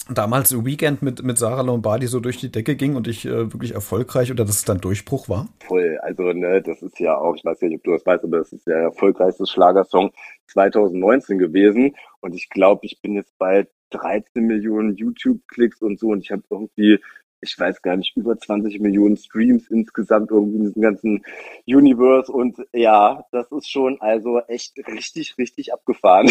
damals 0.09 0.65
Weekend 0.65 1.03
mit, 1.03 1.23
mit 1.23 1.39
Sarah 1.39 1.63
Lombardi 1.63 2.07
so 2.07 2.21
durch 2.21 2.39
die 2.39 2.51
Decke 2.51 2.77
ging 2.77 2.97
und 2.97 3.09
ich 3.09 3.27
äh, 3.27 3.53
wirklich 3.53 3.75
erfolgreich 3.75 4.31
oder 4.31 4.45
dass 4.45 4.57
es 4.57 4.65
dann 4.65 4.81
Durchbruch 4.81 5.29
war? 5.29 5.49
Voll, 5.67 5.99
also 6.03 6.33
ne, 6.33 6.63
das 6.63 6.83
ist 6.83 6.99
ja 6.99 7.17
auch, 7.17 7.35
ich 7.37 7.45
weiß 7.45 7.61
nicht, 7.63 7.77
ob 7.77 7.85
du 7.85 7.93
das 7.93 8.07
weißt, 8.07 8.25
aber 8.25 8.39
das 8.39 8.53
ist 8.53 8.67
der 8.67 8.79
erfolgreichste 8.79 9.47
Schlagersong 9.47 10.13
2019 10.49 11.39
gewesen 11.39 11.97
und 12.21 12.35
ich 12.35 12.49
glaube, 12.51 12.87
ich 12.87 13.01
bin 13.01 13.15
jetzt 13.15 13.37
bei 13.39 13.67
13 13.91 14.47
Millionen 14.47 14.97
YouTube-Klicks 14.97 15.83
und 15.83 15.99
so 15.99 16.09
und 16.09 16.21
ich 16.21 16.31
habe 16.31 16.43
irgendwie 16.51 16.99
ich 17.43 17.59
weiß 17.59 17.83
gar 17.83 17.97
nicht, 17.97 18.17
über 18.17 18.39
20 18.39 18.81
Millionen 18.81 19.17
Streams 19.17 19.71
insgesamt 19.71 20.31
irgendwie 20.31 20.59
in 20.59 20.65
diesem 20.65 20.83
ganzen 20.83 21.25
Universe. 21.67 22.31
Und 22.31 22.59
ja, 22.73 23.25
das 23.33 23.51
ist 23.51 23.71
schon 23.71 24.01
also 24.01 24.41
echt 24.41 24.77
richtig, 24.87 25.37
richtig 25.39 25.73
abgefahren. 25.73 26.31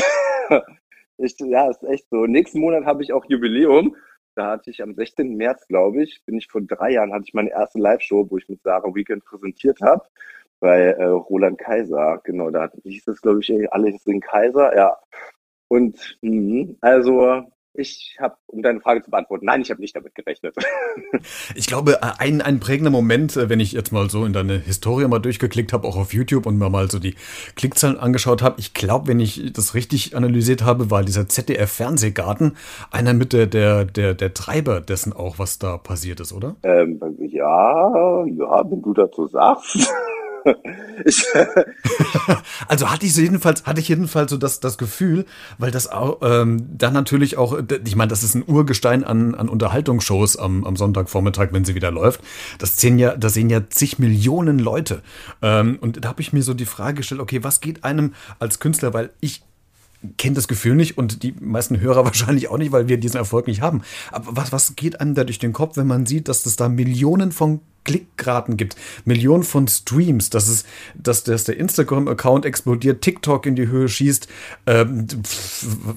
ich, 1.20 1.36
ja, 1.40 1.70
ist 1.70 1.84
echt 1.84 2.10
so. 2.10 2.26
Nächsten 2.26 2.60
Monat 2.60 2.86
habe 2.86 3.04
ich 3.04 3.14
auch 3.14 3.26
Jubiläum. 3.28 3.96
Da 4.36 4.52
hatte 4.52 4.70
ich 4.70 4.82
am 4.82 4.96
16. 4.96 5.36
März, 5.36 5.68
glaube 5.68 6.04
ich, 6.04 6.24
bin 6.26 6.38
ich 6.38 6.48
vor 6.48 6.62
drei 6.62 6.92
Jahren, 6.92 7.14
hatte 7.14 7.26
ich 7.28 7.34
meine 7.34 7.52
erste 7.52 7.80
Live-Show, 7.80 8.28
wo 8.30 8.38
ich 8.38 8.48
mit 8.48 8.62
Sarah 8.64 8.94
Weekend 8.96 9.26
präsentiert 9.26 9.82
habe 9.82 10.06
bei 10.60 10.80
äh, 10.80 11.04
Roland 11.06 11.58
Kaiser. 11.58 12.22
Genau, 12.24 12.50
da 12.50 12.70
hieß 12.84 13.08
es, 13.08 13.22
glaube 13.22 13.40
ich, 13.42 13.74
alle 13.74 13.92
sind 13.98 14.22
Kaiser, 14.22 14.76
ja. 14.76 14.98
Und 15.68 16.18
mh, 16.22 16.76
also 16.82 17.52
ich 17.74 18.18
habe, 18.20 18.36
um 18.48 18.62
deine 18.62 18.82
Frage 18.82 19.02
zu 19.04 19.12
beantworten, 19.12 19.46
nein, 19.46 19.62
ich 19.62 19.70
habe 19.72 19.82
nicht 19.82 19.96
damit 19.96 20.16
gerechnet. 20.16 20.56
ich 21.56 21.68
glaube, 21.68 22.00
ein, 22.20 22.42
ein 22.42 22.60
prägender 22.60 22.92
Moment, 22.92 23.38
äh, 23.38 23.50
wenn 23.50 23.60
ich 23.60 23.72
jetzt 23.72 23.92
mal 23.92 24.10
so 24.10 24.26
in 24.26 24.34
deine 24.34 24.58
Historie 24.58 25.08
mal 25.08 25.20
durchgeklickt 25.20 25.74
habe, 25.74 25.88
auch 25.88 25.96
auf 25.96 26.14
YouTube 26.14 26.46
und 26.46 26.58
mir 26.58 26.70
mal 26.70 26.90
so 26.90 27.00
die 27.00 27.16
Klickzahlen 27.56 27.98
angeschaut 27.98 28.42
habe, 28.42 28.60
ich 28.60 28.74
glaube, 28.74 29.08
wenn 29.08 29.20
ich 29.20 29.54
das 29.54 29.74
richtig 29.74 30.16
analysiert 30.16 30.64
habe, 30.64 30.92
war 30.92 31.04
dieser 31.04 31.28
ZDF-Fernsehgarten 31.28 32.58
einer 32.92 33.14
mit 33.14 33.34
der, 33.34 33.48
der, 33.48 33.86
der, 33.86 34.14
der 34.14 34.34
Treiber 34.34 34.82
dessen 34.82 35.14
auch, 35.14 35.40
was 35.40 35.60
da 35.60 35.78
passiert 35.78 36.20
ist, 36.20 36.34
oder? 36.34 36.56
Ähm, 36.64 37.00
ja, 37.20 38.26
ja, 38.26 38.72
wenn 38.72 38.82
du 38.82 38.94
dazu 38.94 39.28
sagst. 39.28 39.94
ich, 41.06 41.26
also 42.68 42.90
hatte 42.90 43.06
ich 43.06 43.14
so 43.14 43.22
jedenfalls, 43.22 43.66
hatte 43.66 43.80
ich 43.80 43.88
jedenfalls 43.88 44.32
so 44.32 44.38
das, 44.38 44.60
das 44.60 44.78
Gefühl, 44.78 45.26
weil 45.58 45.72
das 45.72 45.88
auch 45.88 46.20
ähm, 46.22 46.68
dann 46.78 46.94
natürlich 46.94 47.38
auch, 47.38 47.58
ich 47.86 47.96
meine, 47.96 48.10
das 48.10 48.24
ist 48.24 48.36
ein 48.36 48.44
Urgestein 48.46 49.04
an, 49.04 49.36
an 49.36 49.50
Unterhaltungsshows 49.50 50.38
am, 50.38 50.64
am 50.66 50.76
Sonntagvormittag, 50.76 51.50
wenn 51.52 51.66
sie 51.66 51.76
wieder 51.76 51.92
läuft. 51.92 52.22
Das 52.58 52.78
sehen 52.78 53.00
ja, 53.00 53.16
das 53.16 53.34
sehen 53.34 53.50
ja 53.50 53.70
zig 53.70 54.00
Millionen 54.00 54.60
Leute. 54.60 55.02
Ähm, 55.42 55.78
und 55.82 56.04
da 56.04 56.10
habe 56.10 56.22
ich 56.22 56.34
mir 56.34 56.44
so 56.44 56.54
die 56.54 56.66
Frage 56.66 56.98
gestellt, 56.98 57.22
okay, 57.22 57.44
was 57.44 57.62
geht 57.62 57.84
einem 57.84 58.14
als 58.40 58.60
Künstler, 58.60 58.94
weil 58.94 59.12
ich 59.20 59.42
kenne 60.18 60.36
das 60.36 60.48
Gefühl 60.48 60.76
nicht 60.76 60.98
und 60.98 61.24
die 61.24 61.34
meisten 61.40 61.80
Hörer 61.80 62.06
wahrscheinlich 62.06 62.50
auch 62.50 62.58
nicht, 62.58 62.72
weil 62.72 62.88
wir 62.88 62.98
diesen 62.98 63.18
Erfolg 63.18 63.48
nicht 63.48 63.62
haben. 63.62 63.82
Aber 64.12 64.36
was, 64.36 64.52
was 64.52 64.76
geht 64.76 65.00
einem 65.02 65.16
da 65.16 65.24
durch 65.24 65.40
den 65.40 65.54
Kopf, 65.54 65.78
wenn 65.78 65.88
man 65.88 66.06
sieht, 66.06 66.28
dass 66.28 66.46
es 66.46 66.56
da 66.56 66.70
Millionen 66.70 67.32
von 67.32 67.62
Klickraten 67.90 68.56
gibt, 68.56 68.76
Millionen 69.04 69.42
von 69.42 69.68
Streams, 69.68 70.30
dass 70.30 70.48
es, 70.48 70.64
dass, 70.96 71.24
dass 71.24 71.46
der 71.46 71.58
Instagram-Account 71.58 72.46
explodiert, 72.46 73.02
TikTok 73.02 73.48
in 73.48 73.56
die 73.56 73.68
Höhe 73.68 73.88
schießt. 73.88 74.28
Ähm, 74.68 75.08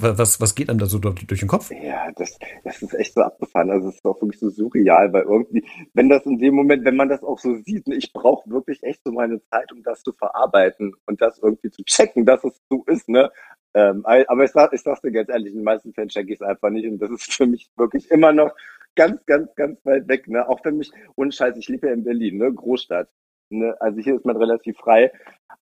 was, 0.01 0.41
was 0.41 0.55
geht 0.55 0.71
einem 0.71 0.79
da 0.79 0.87
so 0.87 0.99
durch, 0.99 1.27
den 1.27 1.49
Kopf? 1.49 1.71
Ja, 1.71 2.11
das, 2.17 2.39
das 2.65 2.81
ist 2.81 2.95
echt 2.95 3.13
so 3.13 3.21
abgefahren. 3.21 3.71
Also 3.71 3.91
es 3.91 3.97
ist 3.97 4.05
auch 4.07 4.19
wirklich 4.23 4.41
so 4.41 4.49
surreal, 4.49 5.13
weil 5.13 5.25
irgendwie, 5.25 5.67
wenn 5.93 6.09
das 6.09 6.25
in 6.25 6.39
dem 6.39 6.55
Moment, 6.55 6.87
wenn 6.87 6.97
man 6.97 7.11
das 7.11 7.23
auch 7.23 7.39
so 7.39 7.57
sieht, 7.57 7.87
ne, 7.87 7.97
ich 7.97 8.15
brauche 8.15 8.49
wirklich 8.49 8.83
echt 8.83 9.03
so 9.05 9.13
meine 9.13 9.43
Zeit, 9.51 9.71
um 9.71 9.83
das 9.83 10.03
zu 10.03 10.13
verarbeiten 10.13 10.95
und 11.05 11.21
das 11.21 11.41
irgendwie 11.41 11.71
zu 11.71 11.85
checken, 11.85 12.25
dass 12.25 12.43
es 12.43 12.59
so 12.71 12.85
ist, 12.87 13.07
ne? 13.11 13.31
Ähm, 13.75 14.05
aber 14.07 14.45
ich, 14.45 14.51
sag, 14.51 14.73
ich 14.73 14.83
sag's 14.83 15.01
dir 15.03 15.13
ganz 15.13 15.29
ehrlich, 15.29 15.53
in 15.53 15.61
den 15.61 15.65
meisten 15.65 15.93
Fällen 15.93 16.09
check 16.09 16.29
ich 16.29 16.35
es 16.35 16.43
einfach 16.43 16.71
nicht 16.71 16.87
und 16.87 16.99
das 16.99 17.11
ist 17.11 17.33
für 17.33 17.47
mich 17.47 17.71
wirklich 17.77 18.11
immer 18.11 18.33
noch 18.33 18.55
ganz, 18.95 19.25
ganz, 19.27 19.55
ganz 19.55 19.85
weit 19.85 20.09
weg. 20.09 20.29
Ne? 20.29 20.49
Auch 20.49 20.61
für 20.63 20.73
mich, 20.73 20.91
ohne 21.17 21.33
Scheiß, 21.33 21.57
ich 21.57 21.69
lebe 21.69 21.89
ja 21.89 21.93
in 21.95 22.05
Berlin, 22.05 22.39
ne? 22.39 22.53
Großstadt. 22.53 23.09
Ne? 23.51 23.77
Also 23.81 24.01
hier 24.01 24.17
ist 24.17 24.25
man 24.25 24.37
relativ 24.37 24.77
frei. 24.79 25.13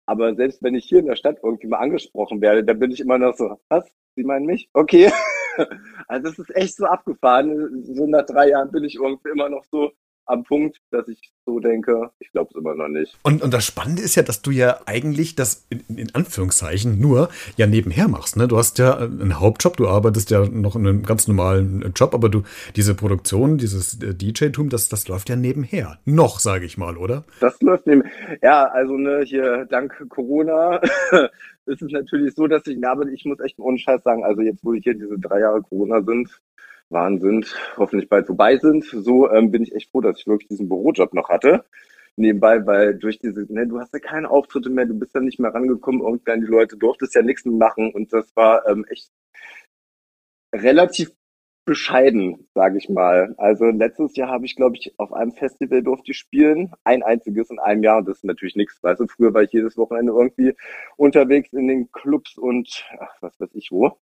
Aber 0.06 0.36
selbst 0.36 0.64
wenn 0.64 0.76
ich 0.76 0.86
hier 0.86 1.00
in 1.00 1.08
der 1.08 1.16
Stadt 1.16 1.38
irgendwie 1.44 1.68
mal 1.68 1.80
angesprochen 1.80 2.42
werde, 2.42 2.64
dann 2.64 2.80
bin 2.80 2.92
ich 2.92 3.00
immer 3.00 3.18
noch 3.18 3.36
so, 3.36 3.60
was? 3.70 3.86
Sie 4.16 4.24
meinen 4.24 4.46
mich? 4.46 4.70
Okay. 4.74 5.12
also 6.08 6.30
es 6.30 6.40
ist 6.40 6.56
echt 6.56 6.76
so 6.76 6.86
abgefahren. 6.86 7.84
So 7.84 8.08
nach 8.08 8.26
drei 8.26 8.50
Jahren 8.50 8.72
bin 8.72 8.84
ich 8.84 8.96
irgendwie 8.96 9.30
immer 9.30 9.50
noch 9.50 9.64
so, 9.66 9.92
am 10.28 10.44
Punkt, 10.44 10.78
dass 10.92 11.08
ich 11.08 11.32
so 11.46 11.60
denke, 11.60 12.12
ich 12.20 12.32
glaube 12.32 12.50
es 12.52 12.60
immer 12.60 12.76
noch 12.76 12.90
nicht. 12.90 13.18
Und, 13.24 13.42
und 13.42 13.54
das 13.54 13.66
Spannende 13.66 14.02
ist 14.02 14.16
ja, 14.16 14.24
dass 14.24 14.42
du 14.42 14.52
ja 14.52 14.82
eigentlich 14.86 15.36
das 15.36 15.66
in, 15.70 15.84
in, 15.98 16.14
Anführungszeichen 16.14 17.00
nur 17.00 17.30
ja 17.56 17.66
nebenher 17.66 18.08
machst. 18.08 18.36
Ne? 18.36 18.48
Du 18.48 18.58
hast 18.58 18.78
ja 18.78 18.98
einen 18.98 19.40
Hauptjob, 19.40 19.78
du 19.78 19.88
arbeitest 19.88 20.30
ja 20.30 20.46
noch 20.46 20.76
in 20.76 20.86
einem 20.86 21.04
ganz 21.04 21.28
normalen 21.28 21.94
Job, 21.96 22.14
aber 22.14 22.30
du 22.30 22.44
diese 22.76 22.94
Produktion, 22.94 23.58
dieses 23.58 24.02
äh, 24.02 24.14
DJ-Tum, 24.14 24.70
das, 24.70 24.90
das 24.90 25.08
läuft 25.08 25.30
ja 25.30 25.36
nebenher. 25.36 26.00
Noch, 26.06 26.40
sage 26.40 26.66
ich 26.66 26.78
mal, 26.78 26.98
oder? 26.98 27.24
Das 27.40 27.62
läuft 27.62 27.88
neben. 27.88 28.04
Ja, 28.42 28.66
also 28.66 28.98
ne, 28.98 29.22
hier 29.26 29.66
dank 29.70 30.06
Corona 30.10 30.82
ist 31.66 31.82
es 31.82 31.92
natürlich 31.92 32.36
so, 32.36 32.48
dass 32.48 32.68
ich, 32.68 32.86
aber 32.86 33.08
ich 33.08 33.24
muss 33.26 33.40
echt 33.40 33.58
einen 33.58 33.68
Unscheiß 33.68 34.04
sagen, 34.04 34.24
also 34.24 34.42
jetzt, 34.42 34.64
wo 34.64 34.74
ich 34.74 34.84
hier 34.84 34.94
diese 34.94 35.18
drei 35.18 35.40
Jahre 35.40 35.62
Corona 35.62 36.02
sind, 36.02 36.30
Wahnsinn, 36.90 37.46
hoffentlich 37.78 38.10
bald 38.10 38.28
vorbei 38.28 38.58
sind. 38.58 38.86
So 38.86 39.30
ähm, 39.32 39.52
bin 39.52 39.64
ich 39.64 39.76
echt 39.76 39.92
froh, 39.92 40.02
dass 40.02 40.20
ich 40.20 40.28
wirklich 40.28 40.50
diesen 40.50 40.70
Bürojob 40.70 41.14
noch 41.14 41.30
hatte. 41.30 41.66
Nebenbei, 42.16 42.66
weil 42.66 42.96
durch 42.96 43.20
diese, 43.20 43.46
ne, 43.54 43.68
du 43.68 43.80
hast 43.80 43.94
ja 43.94 44.00
keine 44.00 44.30
Auftritte 44.30 44.70
mehr, 44.72 44.86
du 44.86 44.98
bist 44.98 45.14
ja 45.14 45.22
nicht 45.22 45.40
mehr 45.40 45.54
rangekommen, 45.54 46.02
irgendwann 46.02 46.42
die 46.42 46.48
Leute 46.48 46.76
durftest 46.78 47.14
ja 47.16 47.22
nichts 47.22 47.46
mehr 47.46 47.56
machen 47.56 47.94
und 47.94 48.12
das 48.12 48.36
war 48.36 48.68
ähm, 48.68 48.86
echt 48.90 49.12
relativ 50.54 51.12
bescheiden, 51.66 52.48
sage 52.56 52.78
ich 52.80 52.90
mal. 52.90 53.36
Also 53.38 53.66
letztes 53.66 54.16
Jahr 54.16 54.30
habe 54.30 54.46
ich, 54.46 54.56
glaube 54.56 54.78
ich, 54.78 54.94
auf 54.98 55.14
einem 55.14 55.34
Festival 55.34 55.84
durfte 55.84 56.12
ich 56.12 56.18
spielen, 56.18 56.72
ein 56.86 57.04
einziges 57.04 57.52
in 57.52 57.60
einem 57.60 57.84
Jahr 57.84 58.00
und 58.00 58.08
das 58.08 58.18
ist 58.18 58.24
natürlich 58.24 58.56
nichts. 58.56 58.82
Weißt 58.82 59.02
du, 59.02 59.08
früher 59.08 59.34
war 59.34 59.44
ich 59.44 59.52
jedes 59.52 59.78
Wochenende 59.78 60.14
irgendwie 60.14 60.56
unterwegs 60.96 61.54
in 61.54 61.68
den 61.68 61.92
Clubs 61.92 62.38
und 62.38 62.86
ach, 63.00 63.16
was 63.22 63.40
weiß 63.40 63.54
ich 63.54 63.70
wo. 63.72 64.00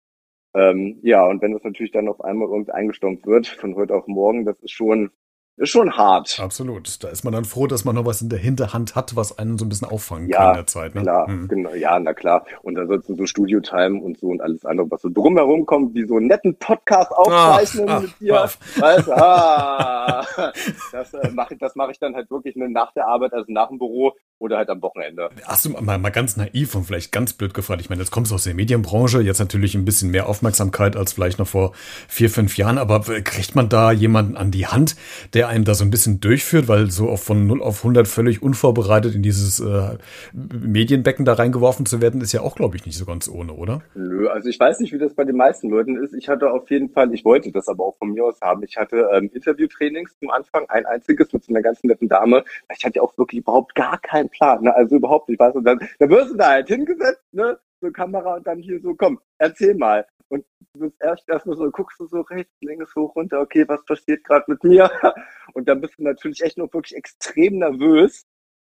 Ähm, 0.54 0.98
ja, 1.02 1.24
und 1.26 1.42
wenn 1.42 1.52
das 1.52 1.62
natürlich 1.64 1.92
dann 1.92 2.08
auf 2.08 2.20
einmal 2.22 2.48
irgendwie 2.48 2.72
eingestampft 2.72 3.26
wird, 3.26 3.46
von 3.46 3.74
heute 3.76 3.94
auf 3.94 4.06
morgen, 4.06 4.44
das 4.44 4.58
ist 4.62 4.72
schon, 4.72 5.10
ist 5.56 5.70
schon 5.70 5.96
hart. 5.96 6.40
Absolut. 6.40 7.02
Da 7.04 7.08
ist 7.08 7.22
man 7.22 7.32
dann 7.32 7.44
froh, 7.44 7.66
dass 7.66 7.84
man 7.84 7.94
noch 7.94 8.06
was 8.06 8.22
in 8.22 8.30
der 8.30 8.38
Hinterhand 8.38 8.94
hat, 8.94 9.14
was 9.14 9.38
einen 9.38 9.58
so 9.58 9.66
ein 9.66 9.68
bisschen 9.68 9.88
auffangen 9.88 10.28
ja, 10.28 10.38
kann 10.38 10.48
in 10.48 10.54
der 10.54 10.66
Zeit. 10.66 10.94
Ne? 10.94 11.02
Klar, 11.02 11.26
hm. 11.26 11.48
genau, 11.48 11.74
ja, 11.74 11.98
na 11.98 12.14
klar. 12.14 12.46
Und 12.62 12.78
ansonsten 12.78 13.16
so 13.16 13.26
Studio-Time 13.26 14.00
und 14.00 14.18
so 14.18 14.28
und 14.28 14.40
alles 14.40 14.64
andere, 14.64 14.90
was 14.90 15.02
so 15.02 15.10
drumherum 15.10 15.66
kommt, 15.66 15.94
wie 15.94 16.06
so 16.06 16.16
einen 16.16 16.28
netten 16.28 16.56
Podcast 16.56 17.12
aufzeichnen 17.12 17.88
ach, 17.88 17.96
ach, 17.96 18.02
mit 18.02 18.20
dir. 18.20 18.50
Weißt, 18.78 19.10
ah, 19.12 20.26
das 20.92 21.14
äh, 21.14 21.30
mache 21.30 21.54
ich, 21.54 21.60
das 21.60 21.76
mache 21.76 21.90
ich 21.90 21.98
dann 21.98 22.14
halt 22.14 22.30
wirklich 22.30 22.56
nur 22.56 22.68
nach 22.68 22.92
der 22.92 23.06
Arbeit, 23.06 23.34
also 23.34 23.52
nach 23.52 23.68
dem 23.68 23.78
Büro 23.78 24.14
oder 24.38 24.56
halt 24.56 24.70
am 24.70 24.80
Wochenende. 24.80 25.28
Hast 25.44 25.66
du 25.66 25.70
mal, 25.70 25.98
mal 25.98 26.08
ganz 26.08 26.38
naiv 26.38 26.74
und 26.74 26.84
vielleicht 26.84 27.12
ganz 27.12 27.34
blöd 27.34 27.52
gefragt, 27.52 27.82
ich 27.82 27.90
meine, 27.90 28.00
jetzt 28.00 28.10
kommst 28.10 28.30
du 28.30 28.34
aus 28.34 28.44
der 28.44 28.54
Medienbranche, 28.54 29.20
jetzt 29.20 29.38
natürlich 29.38 29.74
ein 29.74 29.84
bisschen 29.84 30.10
mehr 30.10 30.28
Aufmerksamkeit 30.28 30.96
als 30.96 31.12
vielleicht 31.12 31.38
noch 31.38 31.46
vor 31.46 31.72
vier, 32.08 32.30
fünf 32.30 32.56
Jahren, 32.56 32.78
aber 32.78 33.00
kriegt 33.00 33.54
man 33.54 33.68
da 33.68 33.92
jemanden 33.92 34.38
an 34.38 34.50
die 34.50 34.66
Hand, 34.66 34.96
der 35.34 35.49
einem 35.50 35.64
da 35.64 35.74
so 35.74 35.84
ein 35.84 35.90
bisschen 35.90 36.20
durchführt, 36.20 36.68
weil 36.68 36.90
so 36.90 37.14
von 37.16 37.46
0 37.46 37.62
auf 37.62 37.78
100 37.78 38.08
völlig 38.08 38.42
unvorbereitet 38.42 39.14
in 39.14 39.22
dieses 39.22 39.60
äh, 39.60 39.98
Medienbecken 40.32 41.24
da 41.24 41.34
reingeworfen 41.34 41.86
zu 41.86 42.00
werden, 42.00 42.20
ist 42.20 42.32
ja 42.32 42.40
auch, 42.40 42.54
glaube 42.56 42.76
ich, 42.76 42.86
nicht 42.86 42.96
so 42.96 43.04
ganz 43.04 43.28
ohne, 43.28 43.52
oder? 43.52 43.82
Nö, 43.94 44.28
also 44.28 44.48
ich 44.48 44.58
weiß 44.58 44.80
nicht, 44.80 44.92
wie 44.92 44.98
das 44.98 45.14
bei 45.14 45.24
den 45.24 45.36
meisten 45.36 45.68
Leuten 45.68 46.02
ist. 46.02 46.14
Ich 46.14 46.28
hatte 46.28 46.50
auf 46.50 46.70
jeden 46.70 46.88
Fall, 46.90 47.12
ich 47.12 47.24
wollte 47.24 47.50
das 47.50 47.68
aber 47.68 47.84
auch 47.84 47.96
von 47.98 48.12
mir 48.12 48.24
aus 48.24 48.40
haben. 48.40 48.62
Ich 48.62 48.76
hatte 48.76 49.08
ähm, 49.12 49.30
Interviewtrainings 49.34 50.18
zum 50.18 50.30
Anfang, 50.30 50.64
ein 50.68 50.86
einziges 50.86 51.32
mit 51.32 51.44
so 51.44 51.52
einer 51.52 51.62
ganz 51.62 51.82
netten 51.82 52.08
Dame. 52.08 52.44
Ich 52.74 52.84
hatte 52.84 53.02
auch 53.02 53.16
wirklich 53.18 53.40
überhaupt 53.40 53.74
gar 53.74 53.98
keinen 53.98 54.28
Plan. 54.28 54.62
Ne? 54.62 54.74
Also 54.74 54.96
überhaupt 54.96 55.28
nicht. 55.28 55.40
Weißt 55.40 55.56
du, 55.56 55.60
dann 55.60 55.80
wirst 55.98 56.32
du 56.32 56.36
da 56.36 56.50
halt 56.50 56.68
hingesetzt, 56.68 57.24
ne? 57.32 57.58
So 57.80 57.90
Kamera 57.90 58.36
und 58.36 58.46
dann 58.46 58.58
hier 58.58 58.80
so, 58.80 58.94
komm, 58.94 59.20
erzähl 59.38 59.74
mal. 59.74 60.06
Und 60.28 60.44
du 60.74 60.80
bist 60.80 60.96
erst 61.00 61.28
erstmal 61.28 61.56
so, 61.56 61.70
guckst 61.70 61.98
du 61.98 62.06
so 62.06 62.20
rechts, 62.20 62.52
links, 62.60 62.94
hoch, 62.94 63.14
runter, 63.16 63.40
okay, 63.40 63.64
was 63.66 63.84
passiert 63.84 64.22
gerade 64.24 64.44
mit 64.48 64.62
mir? 64.62 64.90
Und 65.54 65.68
dann 65.68 65.80
bist 65.80 65.98
du 65.98 66.04
natürlich 66.04 66.40
echt 66.42 66.56
noch 66.56 66.72
wirklich 66.72 66.94
extrem 66.94 67.58
nervös. 67.58 68.24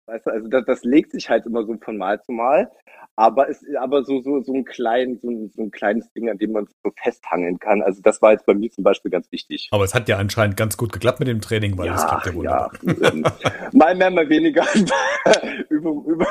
Weißt 0.07 0.27
du, 0.27 0.31
also 0.31 0.49
das, 0.49 0.65
das 0.67 0.85
legt 0.85 1.13
sich 1.13 1.31
halt 1.31 1.47
immer 1.47 1.65
so 1.65 1.77
von 1.81 1.97
Mal 1.97 2.21
zu 2.23 2.33
Mal. 2.33 2.71
Aber 3.15 3.49
es 3.49 3.63
ist 3.63 3.77
aber 3.77 4.05
so, 4.05 4.21
so, 4.21 4.41
so 4.41 4.53
ein 4.53 4.65
klein, 4.65 5.19
so 5.21 5.29
ein, 5.29 5.51
so 5.55 5.63
ein 5.63 5.71
kleines 5.71 6.11
Ding, 6.13 6.29
an 6.29 6.39
dem 6.39 6.53
man 6.53 6.67
so 6.67 6.91
festhangeln 7.03 7.59
kann. 7.59 7.83
Also 7.83 8.01
das 8.03 8.21
war 8.23 8.33
jetzt 8.33 8.47
bei 8.47 8.55
mir 8.55 8.71
zum 8.71 8.85
Beispiel 8.85 9.11
ganz 9.11 9.31
wichtig. 9.31 9.69
Aber 9.71 9.85
es 9.85 9.95
hat 9.95 10.09
ja 10.09 10.17
anscheinend 10.17 10.57
ganz 10.57 10.77
gut 10.77 10.93
geklappt 10.93 11.21
mit 11.21 11.29
dem 11.29 11.41
Training, 11.41 11.77
weil 11.79 11.91
es 11.91 12.07
klappt 12.07 12.27
ja 12.27 12.35
wunderbar. 12.35 12.73
Ja, 12.83 13.69
mal 13.73 13.95
mehr, 13.95 14.11
mal 14.11 14.29
weniger. 14.29 14.65
Übung, 15.69 16.05
Übung, 16.07 16.27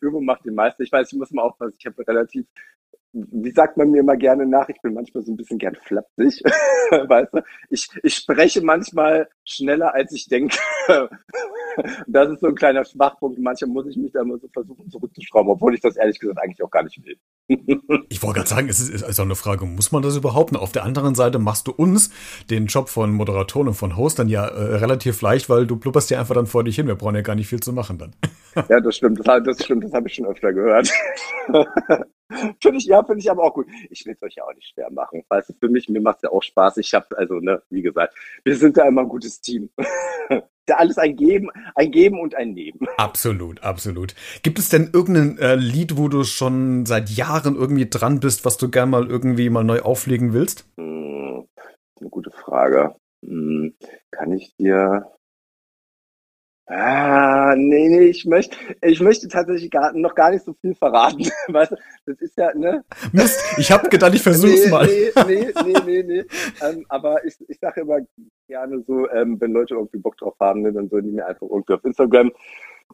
Übung 0.00 0.24
macht 0.24 0.44
den 0.44 0.54
Meister. 0.54 0.82
Ich 0.82 0.90
weiß, 0.90 1.12
ich 1.12 1.18
muss 1.18 1.30
mal 1.30 1.42
aufpassen. 1.42 1.74
Ich 1.78 1.86
habe 1.86 2.06
relativ 2.06 2.46
wie 3.12 3.50
sagt 3.50 3.76
man 3.76 3.90
mir 3.90 4.00
immer 4.00 4.16
gerne 4.16 4.46
nach, 4.46 4.68
ich 4.68 4.80
bin 4.82 4.94
manchmal 4.94 5.22
so 5.24 5.32
ein 5.32 5.36
bisschen 5.36 5.58
gern 5.58 5.74
flapsig, 5.74 6.42
weißt 6.90 7.32
du? 7.32 7.42
Ich, 7.70 7.88
ich 8.02 8.14
spreche 8.14 8.60
manchmal 8.60 9.28
schneller, 9.44 9.94
als 9.94 10.12
ich 10.12 10.28
denke. 10.28 10.58
das 12.06 12.30
ist 12.30 12.40
so 12.40 12.48
ein 12.48 12.54
kleiner 12.54 12.84
Schwachpunkt. 12.84 13.38
Manchmal 13.38 13.70
muss 13.70 13.86
ich 13.86 13.96
mich 13.96 14.12
da 14.12 14.22
immer 14.22 14.38
so 14.38 14.48
versuchen 14.48 14.90
zurückzuschrauben, 14.90 15.50
obwohl 15.50 15.74
ich 15.74 15.80
das 15.80 15.96
ehrlich 15.96 16.18
gesagt 16.18 16.40
eigentlich 16.40 16.62
auch 16.62 16.70
gar 16.70 16.82
nicht 16.82 17.00
will. 17.04 17.16
ich 18.08 18.22
wollte 18.22 18.38
gerade 18.38 18.48
sagen, 18.48 18.68
es 18.68 18.80
ist, 18.80 19.02
ist 19.02 19.20
auch 19.20 19.24
eine 19.24 19.34
Frage, 19.34 19.64
muss 19.64 19.92
man 19.92 20.02
das 20.02 20.16
überhaupt? 20.16 20.52
Und 20.52 20.58
auf 20.58 20.72
der 20.72 20.84
anderen 20.84 21.14
Seite 21.14 21.38
machst 21.38 21.66
du 21.66 21.72
uns 21.72 22.10
den 22.50 22.66
Job 22.66 22.88
von 22.88 23.12
Moderatoren 23.12 23.68
und 23.68 23.74
von 23.74 23.96
Host 23.96 24.18
dann 24.18 24.28
ja 24.28 24.46
äh, 24.46 24.76
relativ 24.76 25.20
leicht, 25.22 25.48
weil 25.48 25.66
du 25.66 25.76
blubberst 25.76 26.10
ja 26.10 26.20
einfach 26.20 26.34
dann 26.34 26.46
vor 26.46 26.64
dich 26.64 26.76
hin. 26.76 26.86
Wir 26.86 26.94
brauchen 26.94 27.14
ja 27.14 27.22
gar 27.22 27.34
nicht 27.34 27.48
viel 27.48 27.60
zu 27.60 27.72
machen 27.72 27.98
dann. 27.98 28.14
ja, 28.68 28.80
das 28.80 28.96
stimmt. 28.96 29.26
Das, 29.26 29.42
das 29.44 29.64
stimmt. 29.64 29.84
Das 29.84 29.92
habe 29.92 30.08
ich 30.08 30.14
schon 30.14 30.26
öfter 30.26 30.52
gehört. 30.52 30.90
finde 32.62 32.78
ich, 32.78 32.86
ja, 32.86 33.02
finde 33.02 33.20
ich 33.20 33.30
aber 33.30 33.44
auch 33.44 33.54
gut. 33.54 33.66
Ich 33.90 34.04
will 34.04 34.14
es 34.14 34.22
euch 34.22 34.34
ja 34.36 34.44
auch 34.44 34.54
nicht 34.54 34.68
schwer 34.72 34.90
machen. 34.90 35.22
Weißt 35.28 35.50
du, 35.50 35.54
für 35.58 35.68
mich, 35.68 35.88
mir 35.88 36.00
macht 36.00 36.16
es 36.16 36.22
ja 36.22 36.30
auch 36.30 36.42
Spaß. 36.42 36.76
Ich 36.78 36.92
habe, 36.94 37.06
also, 37.16 37.34
ne, 37.34 37.62
wie 37.70 37.82
gesagt, 37.82 38.14
wir 38.44 38.56
sind 38.56 38.76
da 38.76 38.86
immer 38.86 39.02
ein 39.02 39.08
gutes 39.08 39.40
Team. 39.40 39.70
Da 40.68 40.74
alles 40.76 40.98
ein 40.98 41.16
Geben, 41.16 41.50
ein 41.74 41.90
Geben 41.90 42.20
und 42.20 42.34
ein 42.34 42.52
Nehmen. 42.52 42.80
Absolut, 42.96 43.62
absolut. 43.62 44.14
Gibt 44.42 44.58
es 44.58 44.68
denn 44.68 44.90
irgendein 44.92 45.38
äh, 45.38 45.54
Lied, 45.54 45.96
wo 45.96 46.08
du 46.08 46.24
schon 46.24 46.84
seit 46.84 47.10
Jahren 47.10 47.54
irgendwie 47.54 47.88
dran 47.88 48.20
bist, 48.20 48.44
was 48.44 48.56
du 48.56 48.68
gern 48.70 48.90
mal 48.90 49.08
irgendwie 49.08 49.50
mal 49.50 49.64
neu 49.64 49.80
auflegen 49.80 50.32
willst? 50.32 50.66
Hm, 50.76 51.46
eine 52.00 52.10
gute 52.10 52.30
Frage. 52.30 52.96
Hm, 53.24 53.74
kann 54.10 54.32
ich 54.32 54.54
dir 54.56 55.06
Ah, 56.70 57.54
nee, 57.56 57.88
nee, 57.88 58.08
ich 58.08 58.26
möchte, 58.26 58.56
ich 58.82 59.00
möchte 59.00 59.26
tatsächlich 59.26 59.70
gar, 59.70 59.92
noch 59.94 60.14
gar 60.14 60.30
nicht 60.30 60.44
so 60.44 60.52
viel 60.60 60.74
verraten. 60.74 61.26
Weißt 61.48 61.72
du, 61.72 61.76
das 62.04 62.20
ist 62.20 62.36
ja, 62.36 62.54
ne? 62.54 62.84
Mist, 63.12 63.42
ich 63.56 63.72
habe 63.72 63.88
gedacht, 63.88 64.14
ich 64.14 64.22
versuch's 64.22 64.66
nee, 64.66 64.70
mal. 64.70 64.86
Nee, 64.86 65.10
nee, 65.26 65.52
nee, 65.64 65.80
nee, 65.86 66.02
nee. 66.02 66.24
ähm, 66.60 66.84
aber 66.90 67.24
ich, 67.24 67.36
ich 67.48 67.58
sage 67.58 67.80
immer 67.80 68.00
gerne 68.48 68.82
so, 68.86 69.08
ähm, 69.10 69.40
wenn 69.40 69.52
Leute 69.52 69.74
irgendwie 69.74 69.98
Bock 69.98 70.18
drauf 70.18 70.34
haben, 70.40 70.60
ne, 70.60 70.72
dann 70.72 70.90
sollen 70.90 71.06
die 71.06 71.12
mir 71.12 71.26
einfach 71.26 71.48
irgendwie 71.48 71.72
auf 71.72 71.84
Instagram 71.84 72.32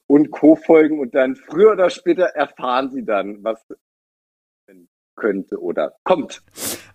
und 0.07 0.31
Co. 0.31 0.55
folgen 0.55 1.01
und 1.01 1.14
dann 1.14 1.35
früher 1.35 1.72
oder 1.72 1.90
später 1.90 2.27
erfahren 2.27 2.90
sie 2.90 3.05
dann, 3.05 3.42
was 3.42 3.64
könnte 5.16 5.61
oder 5.61 5.94
kommt. 6.05 6.42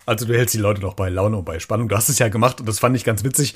Also 0.06 0.26
du 0.26 0.34
hältst 0.34 0.54
die 0.54 0.58
Leute 0.58 0.80
doch 0.80 0.94
bei 0.94 1.08
Laune 1.08 1.36
und 1.36 1.44
bei 1.44 1.58
Spannung. 1.58 1.88
Du 1.88 1.96
hast 1.96 2.08
es 2.08 2.18
ja 2.18 2.28
gemacht 2.28 2.60
und 2.60 2.68
das 2.68 2.78
fand 2.78 2.96
ich 2.96 3.04
ganz 3.04 3.22
witzig, 3.22 3.54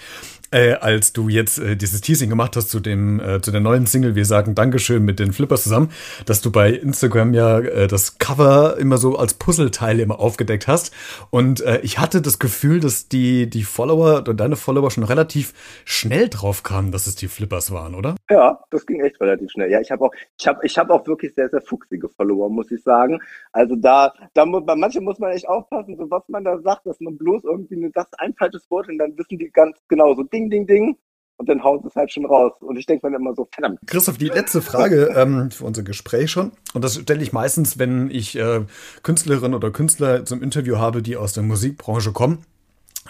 äh, 0.50 0.74
als 0.74 1.12
du 1.12 1.28
jetzt 1.28 1.58
äh, 1.58 1.76
dieses 1.76 2.00
Teasing 2.00 2.28
gemacht 2.28 2.54
hast 2.56 2.68
zu 2.68 2.80
dem 2.80 3.18
äh, 3.18 3.40
zu 3.40 3.50
der 3.50 3.60
neuen 3.60 3.86
Single. 3.86 4.14
Wir 4.14 4.26
sagen 4.26 4.54
Dankeschön 4.54 5.04
mit 5.04 5.18
den 5.18 5.32
Flippers 5.32 5.64
zusammen, 5.64 5.90
dass 6.26 6.42
du 6.42 6.52
bei 6.52 6.70
Instagram 6.70 7.34
ja 7.34 7.58
äh, 7.60 7.86
das 7.88 8.18
Cover 8.18 8.76
immer 8.78 8.98
so 8.98 9.16
als 9.16 9.34
Puzzleteile 9.34 10.02
immer 10.02 10.20
aufgedeckt 10.20 10.68
hast. 10.68 10.94
Und 11.30 11.62
äh, 11.62 11.80
ich 11.80 11.98
hatte 11.98 12.20
das 12.20 12.38
Gefühl, 12.38 12.80
dass 12.80 13.08
die 13.08 13.48
die 13.48 13.64
Follower 13.64 14.18
oder 14.18 14.34
deine 14.34 14.56
Follower 14.56 14.90
schon 14.90 15.04
relativ 15.04 15.54
schnell 15.84 16.28
drauf 16.28 16.62
kamen, 16.62 16.92
dass 16.92 17.06
es 17.06 17.16
die 17.16 17.28
Flippers 17.28 17.72
waren, 17.72 17.94
oder? 17.94 18.14
Ja, 18.30 18.60
das 18.70 18.84
ging 18.86 19.00
echt 19.00 19.20
relativ 19.20 19.50
schnell. 19.50 19.70
Ja, 19.70 19.80
ich 19.80 19.90
habe 19.90 20.04
auch 20.04 20.12
ich 20.38 20.46
habe 20.46 20.60
ich 20.62 20.76
habe 20.76 20.92
auch 20.92 21.06
wirklich 21.06 21.34
sehr 21.34 21.48
sehr 21.48 21.62
fuchsige 21.62 22.08
Follower, 22.10 22.50
muss 22.50 22.70
ich 22.70 22.82
sagen. 22.82 23.18
Also 23.52 23.76
da 23.76 24.12
da 24.34 24.44
muss 24.44 24.64
bei 24.64 24.76
manchen 24.76 25.04
muss 25.04 25.18
man 25.18 25.32
echt 25.32 25.48
aufpassen, 25.48 25.96
so 25.96 26.10
was 26.10 26.22
man 26.34 26.44
da 26.44 26.60
sagt, 26.60 26.84
dass 26.84 27.00
man 27.00 27.16
bloß 27.16 27.44
irgendwie 27.44 27.76
eine, 27.76 27.90
das 27.90 28.12
ein 28.18 28.34
falsches 28.34 28.70
Wort 28.70 28.88
und 28.88 28.98
dann 28.98 29.16
wissen 29.16 29.38
die 29.38 29.50
ganz 29.50 29.78
genau 29.88 30.14
so 30.14 30.24
Ding, 30.24 30.50
Ding, 30.50 30.66
Ding. 30.66 30.98
Und 31.36 31.48
dann 31.48 31.64
hauen 31.64 31.80
sie 31.82 31.88
es 31.88 31.96
halt 31.96 32.12
schon 32.12 32.26
raus. 32.26 32.52
Und 32.60 32.76
ich 32.76 32.86
denke 32.86 33.10
mir 33.10 33.16
immer 33.16 33.34
so, 33.34 33.48
verdammt. 33.52 33.80
Christoph, 33.86 34.18
die 34.18 34.28
letzte 34.28 34.62
Frage 34.62 35.12
ähm, 35.16 35.50
für 35.50 35.64
unser 35.64 35.82
Gespräch 35.82 36.30
schon. 36.30 36.52
Und 36.74 36.84
das 36.84 36.94
stelle 36.94 37.24
ich 37.24 37.32
meistens, 37.32 37.76
wenn 37.76 38.08
ich 38.08 38.38
äh, 38.38 38.60
Künstlerinnen 39.02 39.54
oder 39.54 39.72
Künstler 39.72 40.24
zum 40.24 40.44
Interview 40.44 40.76
habe, 40.76 41.02
die 41.02 41.16
aus 41.16 41.32
der 41.32 41.42
Musikbranche 41.42 42.12
kommen 42.12 42.44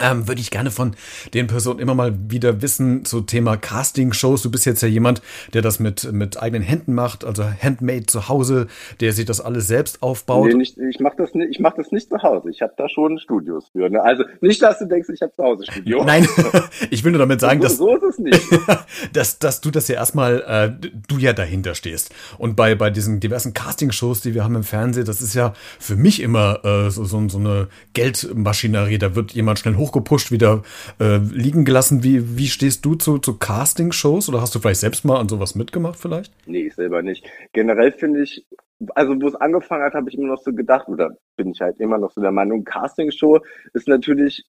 ähm, 0.01 0.27
würde 0.27 0.41
ich 0.41 0.51
gerne 0.51 0.71
von 0.71 0.97
den 1.35 1.47
Personen 1.47 1.79
immer 1.79 1.95
mal 1.95 2.15
wieder 2.29 2.63
wissen 2.63 3.05
zu 3.05 3.21
Thema 3.21 3.57
Casting-Shows. 3.57 4.43
Du 4.43 4.51
bist 4.51 4.67
jetzt 4.67 4.83
ja 4.83 4.89
jemand, 4.89 5.23
der 5.53 5.63
das 5.63 5.79
mit, 5.79 6.13
mit 6.13 6.41
eigenen 6.41 6.63
Händen 6.63 6.95
macht, 6.95 7.25
also 7.25 7.45
Handmade 7.45 8.07
zu 8.07 8.29
Hause, 8.29 8.67
der 9.01 9.13
sich 9.13 9.25
das 9.25 9.41
alles 9.41 9.69
selbst 9.69 10.03
aufbaut. 10.03 10.49
Nee, 10.49 10.55
nicht, 10.55 10.79
ich 10.79 10.99
mache 11.01 11.17
das, 11.19 11.35
nicht, 11.35 11.51
ich 11.51 11.61
mach 11.61 11.75
das 11.75 11.93
nicht 11.93 12.09
zu 12.09 12.23
Hause. 12.23 12.51
Ich 12.51 12.63
habe 12.63 12.73
da 12.77 12.89
schon 12.89 13.19
Studios 13.19 13.69
für. 13.73 13.89
Ne? 13.89 14.03
Also 14.03 14.25
nicht, 14.41 14.61
dass 14.63 14.79
du 14.79 14.87
denkst, 14.87 15.09
ich 15.13 15.23
habe 15.23 15.33
zu 15.35 15.43
Hause 15.43 15.65
Studio. 15.71 16.05
Nein, 16.05 16.27
ich 16.91 17.05
will 17.05 17.13
nur 17.13 17.21
damit 17.21 17.41
sagen, 17.41 17.61
so, 17.63 17.69
dass, 17.69 17.77
so 17.77 17.97
ist 17.97 18.03
es 18.03 18.19
nicht. 18.19 18.43
dass, 19.13 19.39
dass 19.39 19.61
du 19.61 19.71
das 19.71 19.87
ja 19.89 19.95
erstmal, 19.97 20.43
äh, 20.83 20.89
du 21.09 21.19
ja 21.19 21.33
dahinter 21.33 21.75
stehst. 21.75 22.13
Und 22.39 22.57
bei, 22.57 22.75
bei 22.75 22.91
diesen 22.91 23.21
diversen 23.21 23.55
Casting-Shows, 23.55 24.23
die 24.23 24.35
wir 24.35 24.43
haben 24.43 24.57
im 24.57 24.65
Fernsehen, 24.65 25.05
das 25.05 25.23
ist 25.23 25.35
ja 25.35 25.55
für 25.79 25.97
mich 25.97 26.21
immer 26.21 26.65
äh, 26.65 26.91
so, 26.91 27.05
so, 27.05 27.29
so 27.29 27.39
eine 27.39 27.69
Geldmaschinerie. 27.93 28.99
Da 28.99 29.15
wird 29.15 29.33
jemand 29.33 29.61
schnell 29.61 29.77
hoch 29.77 29.84
hochgepusht, 29.85 30.31
wieder 30.31 30.63
äh, 31.01 31.19
liegen 31.19 31.65
gelassen. 31.65 32.03
Wie, 32.03 32.39
wie 32.39 32.49
stehst 32.49 32.85
du 32.85 32.95
zu, 32.95 33.19
zu 33.19 33.37
Casting-Shows 33.39 34.29
oder 34.29 34.41
hast 34.41 34.55
du 34.55 34.59
vielleicht 34.59 34.81
selbst 34.81 35.05
mal 35.05 35.19
an 35.19 35.29
sowas 35.29 35.55
mitgemacht 35.55 35.99
vielleicht? 35.99 36.33
Nee, 36.47 36.67
ich 36.67 36.75
selber 36.75 37.03
nicht. 37.03 37.27
Generell 37.53 37.93
finde 37.93 38.23
ich, 38.23 38.47
also 38.95 39.15
wo 39.21 39.29
es 39.29 39.35
angefangen 39.35 39.85
hat, 39.85 39.95
habe 39.95 40.09
ich 40.09 40.17
immer 40.17 40.29
noch 40.29 40.43
so 40.43 40.53
gedacht, 40.53 40.89
oder 40.89 41.17
bin 41.37 41.51
ich 41.51 41.61
halt 41.61 41.79
immer 41.81 41.99
noch 41.99 42.13
so 42.13 42.21
der 42.21 42.33
Meinung, 42.33 42.65
Casting-Show 42.65 43.41
ist 43.73 43.89
natürlich 43.89 44.45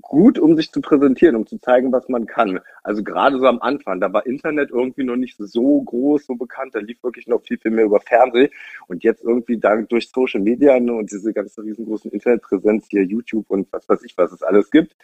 gut, 0.00 0.38
um 0.38 0.56
sich 0.56 0.70
zu 0.70 0.80
präsentieren, 0.80 1.36
um 1.36 1.46
zu 1.46 1.58
zeigen, 1.58 1.92
was 1.92 2.08
man 2.08 2.26
kann. 2.26 2.60
Also 2.82 3.02
gerade 3.02 3.38
so 3.38 3.46
am 3.46 3.60
Anfang, 3.60 4.00
da 4.00 4.12
war 4.12 4.26
Internet 4.26 4.70
irgendwie 4.70 5.04
noch 5.04 5.16
nicht 5.16 5.36
so 5.38 5.82
groß, 5.82 6.26
so 6.26 6.34
bekannt, 6.36 6.74
da 6.74 6.78
lief 6.78 7.02
wirklich 7.02 7.26
noch 7.26 7.42
viel, 7.42 7.58
viel 7.58 7.72
mehr 7.72 7.84
über 7.84 8.00
Fernsehen. 8.00 8.50
Und 8.88 9.02
jetzt 9.04 9.22
irgendwie 9.22 9.58
dank 9.58 9.88
durch 9.88 10.08
Social 10.10 10.40
Media 10.40 10.78
ne, 10.78 10.92
und 10.92 11.10
diese 11.10 11.32
ganzen 11.32 11.64
riesengroßen 11.64 12.10
Internetpräsenz 12.12 12.86
hier, 12.88 13.02
YouTube 13.02 13.50
und 13.50 13.66
was 13.72 13.88
weiß 13.88 14.04
ich, 14.04 14.16
was 14.16 14.32
es 14.32 14.42
alles 14.42 14.70
gibt, 14.70 14.96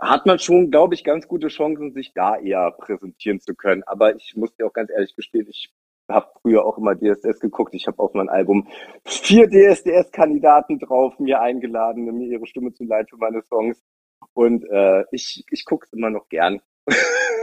hat 0.00 0.26
man 0.26 0.38
schon, 0.38 0.70
glaube 0.70 0.94
ich, 0.94 1.04
ganz 1.04 1.28
gute 1.28 1.48
Chancen, 1.48 1.92
sich 1.92 2.12
da 2.12 2.36
eher 2.36 2.72
präsentieren 2.72 3.40
zu 3.40 3.54
können. 3.54 3.82
Aber 3.84 4.16
ich 4.16 4.36
muss 4.36 4.54
dir 4.54 4.66
auch 4.66 4.72
ganz 4.72 4.90
ehrlich 4.90 5.14
gestehen, 5.14 5.46
ich 5.48 5.72
habe 6.08 6.28
früher 6.40 6.64
auch 6.64 6.78
immer 6.78 6.94
DSDS 6.94 7.40
geguckt. 7.40 7.74
Ich 7.74 7.86
habe 7.86 7.98
auf 7.98 8.14
mein 8.14 8.28
Album 8.28 8.66
vier 9.04 9.48
DSDS-Kandidaten 9.48 10.78
drauf 10.78 11.18
mir 11.18 11.40
eingeladen, 11.40 12.04
mir 12.04 12.28
ihre 12.28 12.46
Stimme 12.46 12.72
zu 12.72 12.84
leihen 12.84 13.06
für 13.06 13.18
meine 13.18 13.42
Songs. 13.42 13.82
Und 14.34 14.64
äh, 14.70 15.04
ich, 15.12 15.44
ich 15.50 15.64
gucke 15.64 15.86
es 15.86 15.92
immer 15.92 16.10
noch 16.10 16.28
gern. 16.28 16.60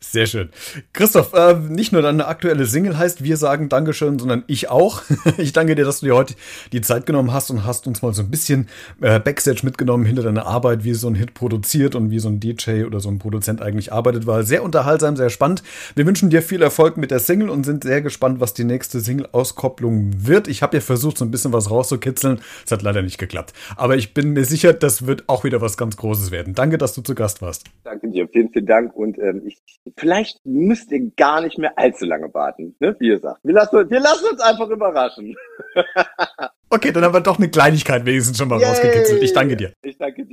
Sehr 0.00 0.26
schön. 0.26 0.50
Christoph, 0.92 1.32
äh, 1.32 1.54
nicht 1.54 1.92
nur 1.92 2.02
deine 2.02 2.26
aktuelle 2.26 2.66
Single 2.66 2.96
heißt 2.96 3.22
Wir 3.22 3.36
sagen 3.36 3.68
Dankeschön, 3.68 4.18
sondern 4.18 4.44
ich 4.46 4.70
auch. 4.70 5.02
Ich 5.38 5.52
danke 5.52 5.74
dir, 5.74 5.84
dass 5.84 6.00
du 6.00 6.06
dir 6.06 6.14
heute 6.14 6.34
die 6.72 6.80
Zeit 6.80 7.04
genommen 7.04 7.32
hast 7.32 7.50
und 7.50 7.64
hast 7.64 7.86
uns 7.86 8.00
mal 8.00 8.14
so 8.14 8.22
ein 8.22 8.30
bisschen 8.30 8.68
äh, 9.00 9.20
Backstage 9.20 9.60
mitgenommen 9.64 10.04
hinter 10.04 10.22
deiner 10.22 10.46
Arbeit, 10.46 10.84
wie 10.84 10.94
so 10.94 11.08
ein 11.08 11.14
Hit 11.14 11.34
produziert 11.34 11.94
und 11.94 12.10
wie 12.10 12.18
so 12.18 12.28
ein 12.28 12.40
DJ 12.40 12.84
oder 12.84 13.00
so 13.00 13.10
ein 13.10 13.18
Produzent 13.18 13.60
eigentlich 13.60 13.92
arbeitet. 13.92 14.26
War 14.26 14.44
sehr 14.44 14.62
unterhaltsam, 14.62 15.16
sehr 15.16 15.30
spannend. 15.30 15.62
Wir 15.94 16.06
wünschen 16.06 16.30
dir 16.30 16.42
viel 16.42 16.62
Erfolg 16.62 16.96
mit 16.96 17.10
der 17.10 17.18
Single 17.18 17.50
und 17.50 17.64
sind 17.64 17.84
sehr 17.84 18.02
gespannt, 18.02 18.40
was 18.40 18.54
die 18.54 18.64
nächste 18.64 19.00
Single-Auskopplung 19.00 20.26
wird. 20.26 20.48
Ich 20.48 20.62
habe 20.62 20.76
ja 20.76 20.80
versucht, 20.80 21.18
so 21.18 21.24
ein 21.24 21.30
bisschen 21.30 21.52
was 21.52 21.70
rauszukitzeln. 21.70 22.40
Es 22.64 22.72
hat 22.72 22.82
leider 22.82 23.02
nicht 23.02 23.18
geklappt. 23.18 23.52
Aber 23.76 23.96
ich 23.96 24.14
bin 24.14 24.32
mir 24.32 24.44
sicher, 24.44 24.72
das 24.72 25.06
wird 25.06 25.24
auch 25.26 25.44
wieder 25.44 25.60
was 25.60 25.76
ganz 25.76 25.96
Großes 25.96 26.30
werden. 26.30 26.54
Danke, 26.54 26.78
dass 26.78 26.94
du 26.94 27.02
zu 27.02 27.14
Gast 27.14 27.42
warst. 27.42 27.64
Danke 27.84 28.08
dir, 28.08 28.28
vielen, 28.28 28.50
vielen 28.50 28.66
Dank. 28.66 28.94
Und 28.94 29.18
ähm, 29.18 29.42
ich, 29.46 29.58
vielleicht 29.96 30.44
müsst 30.44 30.90
ihr 30.90 31.10
gar 31.16 31.40
nicht 31.40 31.58
mehr 31.58 31.72
allzu 31.76 32.04
lange 32.04 32.32
warten, 32.34 32.74
ne? 32.80 32.96
wie 32.98 33.08
ihr 33.08 33.20
sagt. 33.20 33.40
Wir 33.44 33.54
lassen, 33.54 33.88
wir 33.88 34.00
lassen 34.00 34.26
uns 34.30 34.40
einfach 34.40 34.68
überraschen. 34.68 35.34
okay, 36.70 36.92
dann 36.92 37.04
haben 37.04 37.14
wir 37.14 37.20
doch 37.20 37.38
eine 37.38 37.48
Kleinigkeit 37.48 38.04
wenigstens 38.04 38.38
schon 38.38 38.48
mal 38.48 38.60
Yay. 38.60 38.68
rausgekitzelt. 38.68 39.22
Ich 39.22 39.32
danke 39.32 39.56
dir. 39.56 39.72
Ich 39.82 39.96
danke 39.96 40.24
dir. 40.24 40.25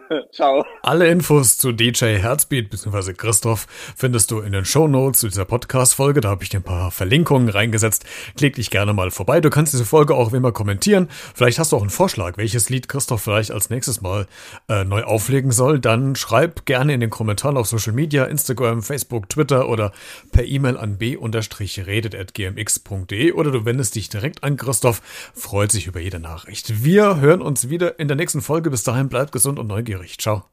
Ciao. 0.32 0.64
Alle 0.82 1.08
Infos 1.08 1.58
zu 1.58 1.72
DJ 1.72 2.16
Herzbeat 2.16 2.70
bzw. 2.70 3.12
Christoph 3.14 3.66
findest 3.96 4.30
du 4.30 4.40
in 4.40 4.52
den 4.52 4.64
Show 4.64 4.86
Notes 4.88 5.20
zu 5.20 5.28
dieser 5.28 5.44
Podcast-Folge. 5.44 6.20
Da 6.20 6.30
habe 6.30 6.42
ich 6.42 6.48
dir 6.48 6.60
ein 6.60 6.64
paar 6.64 6.90
Verlinkungen 6.90 7.48
reingesetzt. 7.48 8.04
Klick 8.36 8.56
dich 8.56 8.70
gerne 8.70 8.92
mal 8.92 9.10
vorbei. 9.10 9.40
Du 9.40 9.50
kannst 9.50 9.72
diese 9.72 9.84
Folge 9.84 10.14
auch 10.14 10.32
wie 10.32 10.36
immer 10.36 10.52
kommentieren. 10.52 11.08
Vielleicht 11.34 11.58
hast 11.58 11.72
du 11.72 11.76
auch 11.76 11.82
einen 11.82 11.90
Vorschlag, 11.90 12.36
welches 12.36 12.70
Lied 12.70 12.88
Christoph 12.88 13.22
vielleicht 13.22 13.50
als 13.50 13.70
nächstes 13.70 14.00
Mal 14.00 14.26
äh, 14.68 14.84
neu 14.84 15.02
auflegen 15.04 15.52
soll. 15.52 15.78
Dann 15.78 16.16
schreib 16.16 16.66
gerne 16.66 16.94
in 16.94 17.00
den 17.00 17.10
Kommentaren 17.10 17.56
auf 17.56 17.66
Social 17.66 17.92
Media, 17.92 18.24
Instagram, 18.24 18.82
Facebook, 18.82 19.28
Twitter 19.28 19.68
oder 19.68 19.92
per 20.32 20.44
E-Mail 20.44 20.76
an 20.76 20.98
b-redet.gmx.de 20.98 23.32
oder 23.32 23.50
du 23.50 23.64
wendest 23.64 23.94
dich 23.94 24.08
direkt 24.08 24.44
an 24.44 24.56
Christoph. 24.56 25.02
Freut 25.34 25.72
sich 25.72 25.86
über 25.86 26.00
jede 26.00 26.18
Nachricht. 26.18 26.84
Wir 26.84 27.20
hören 27.20 27.42
uns 27.42 27.68
wieder 27.68 27.98
in 27.98 28.08
der 28.08 28.16
nächsten 28.16 28.40
Folge. 28.40 28.70
Bis 28.70 28.84
dahin 28.84 29.08
bleibt 29.12 29.32
gesund 29.32 29.58
und 29.58 29.68
neu 29.68 29.82
neugierig. 29.82 30.18
Ciao. 30.18 30.51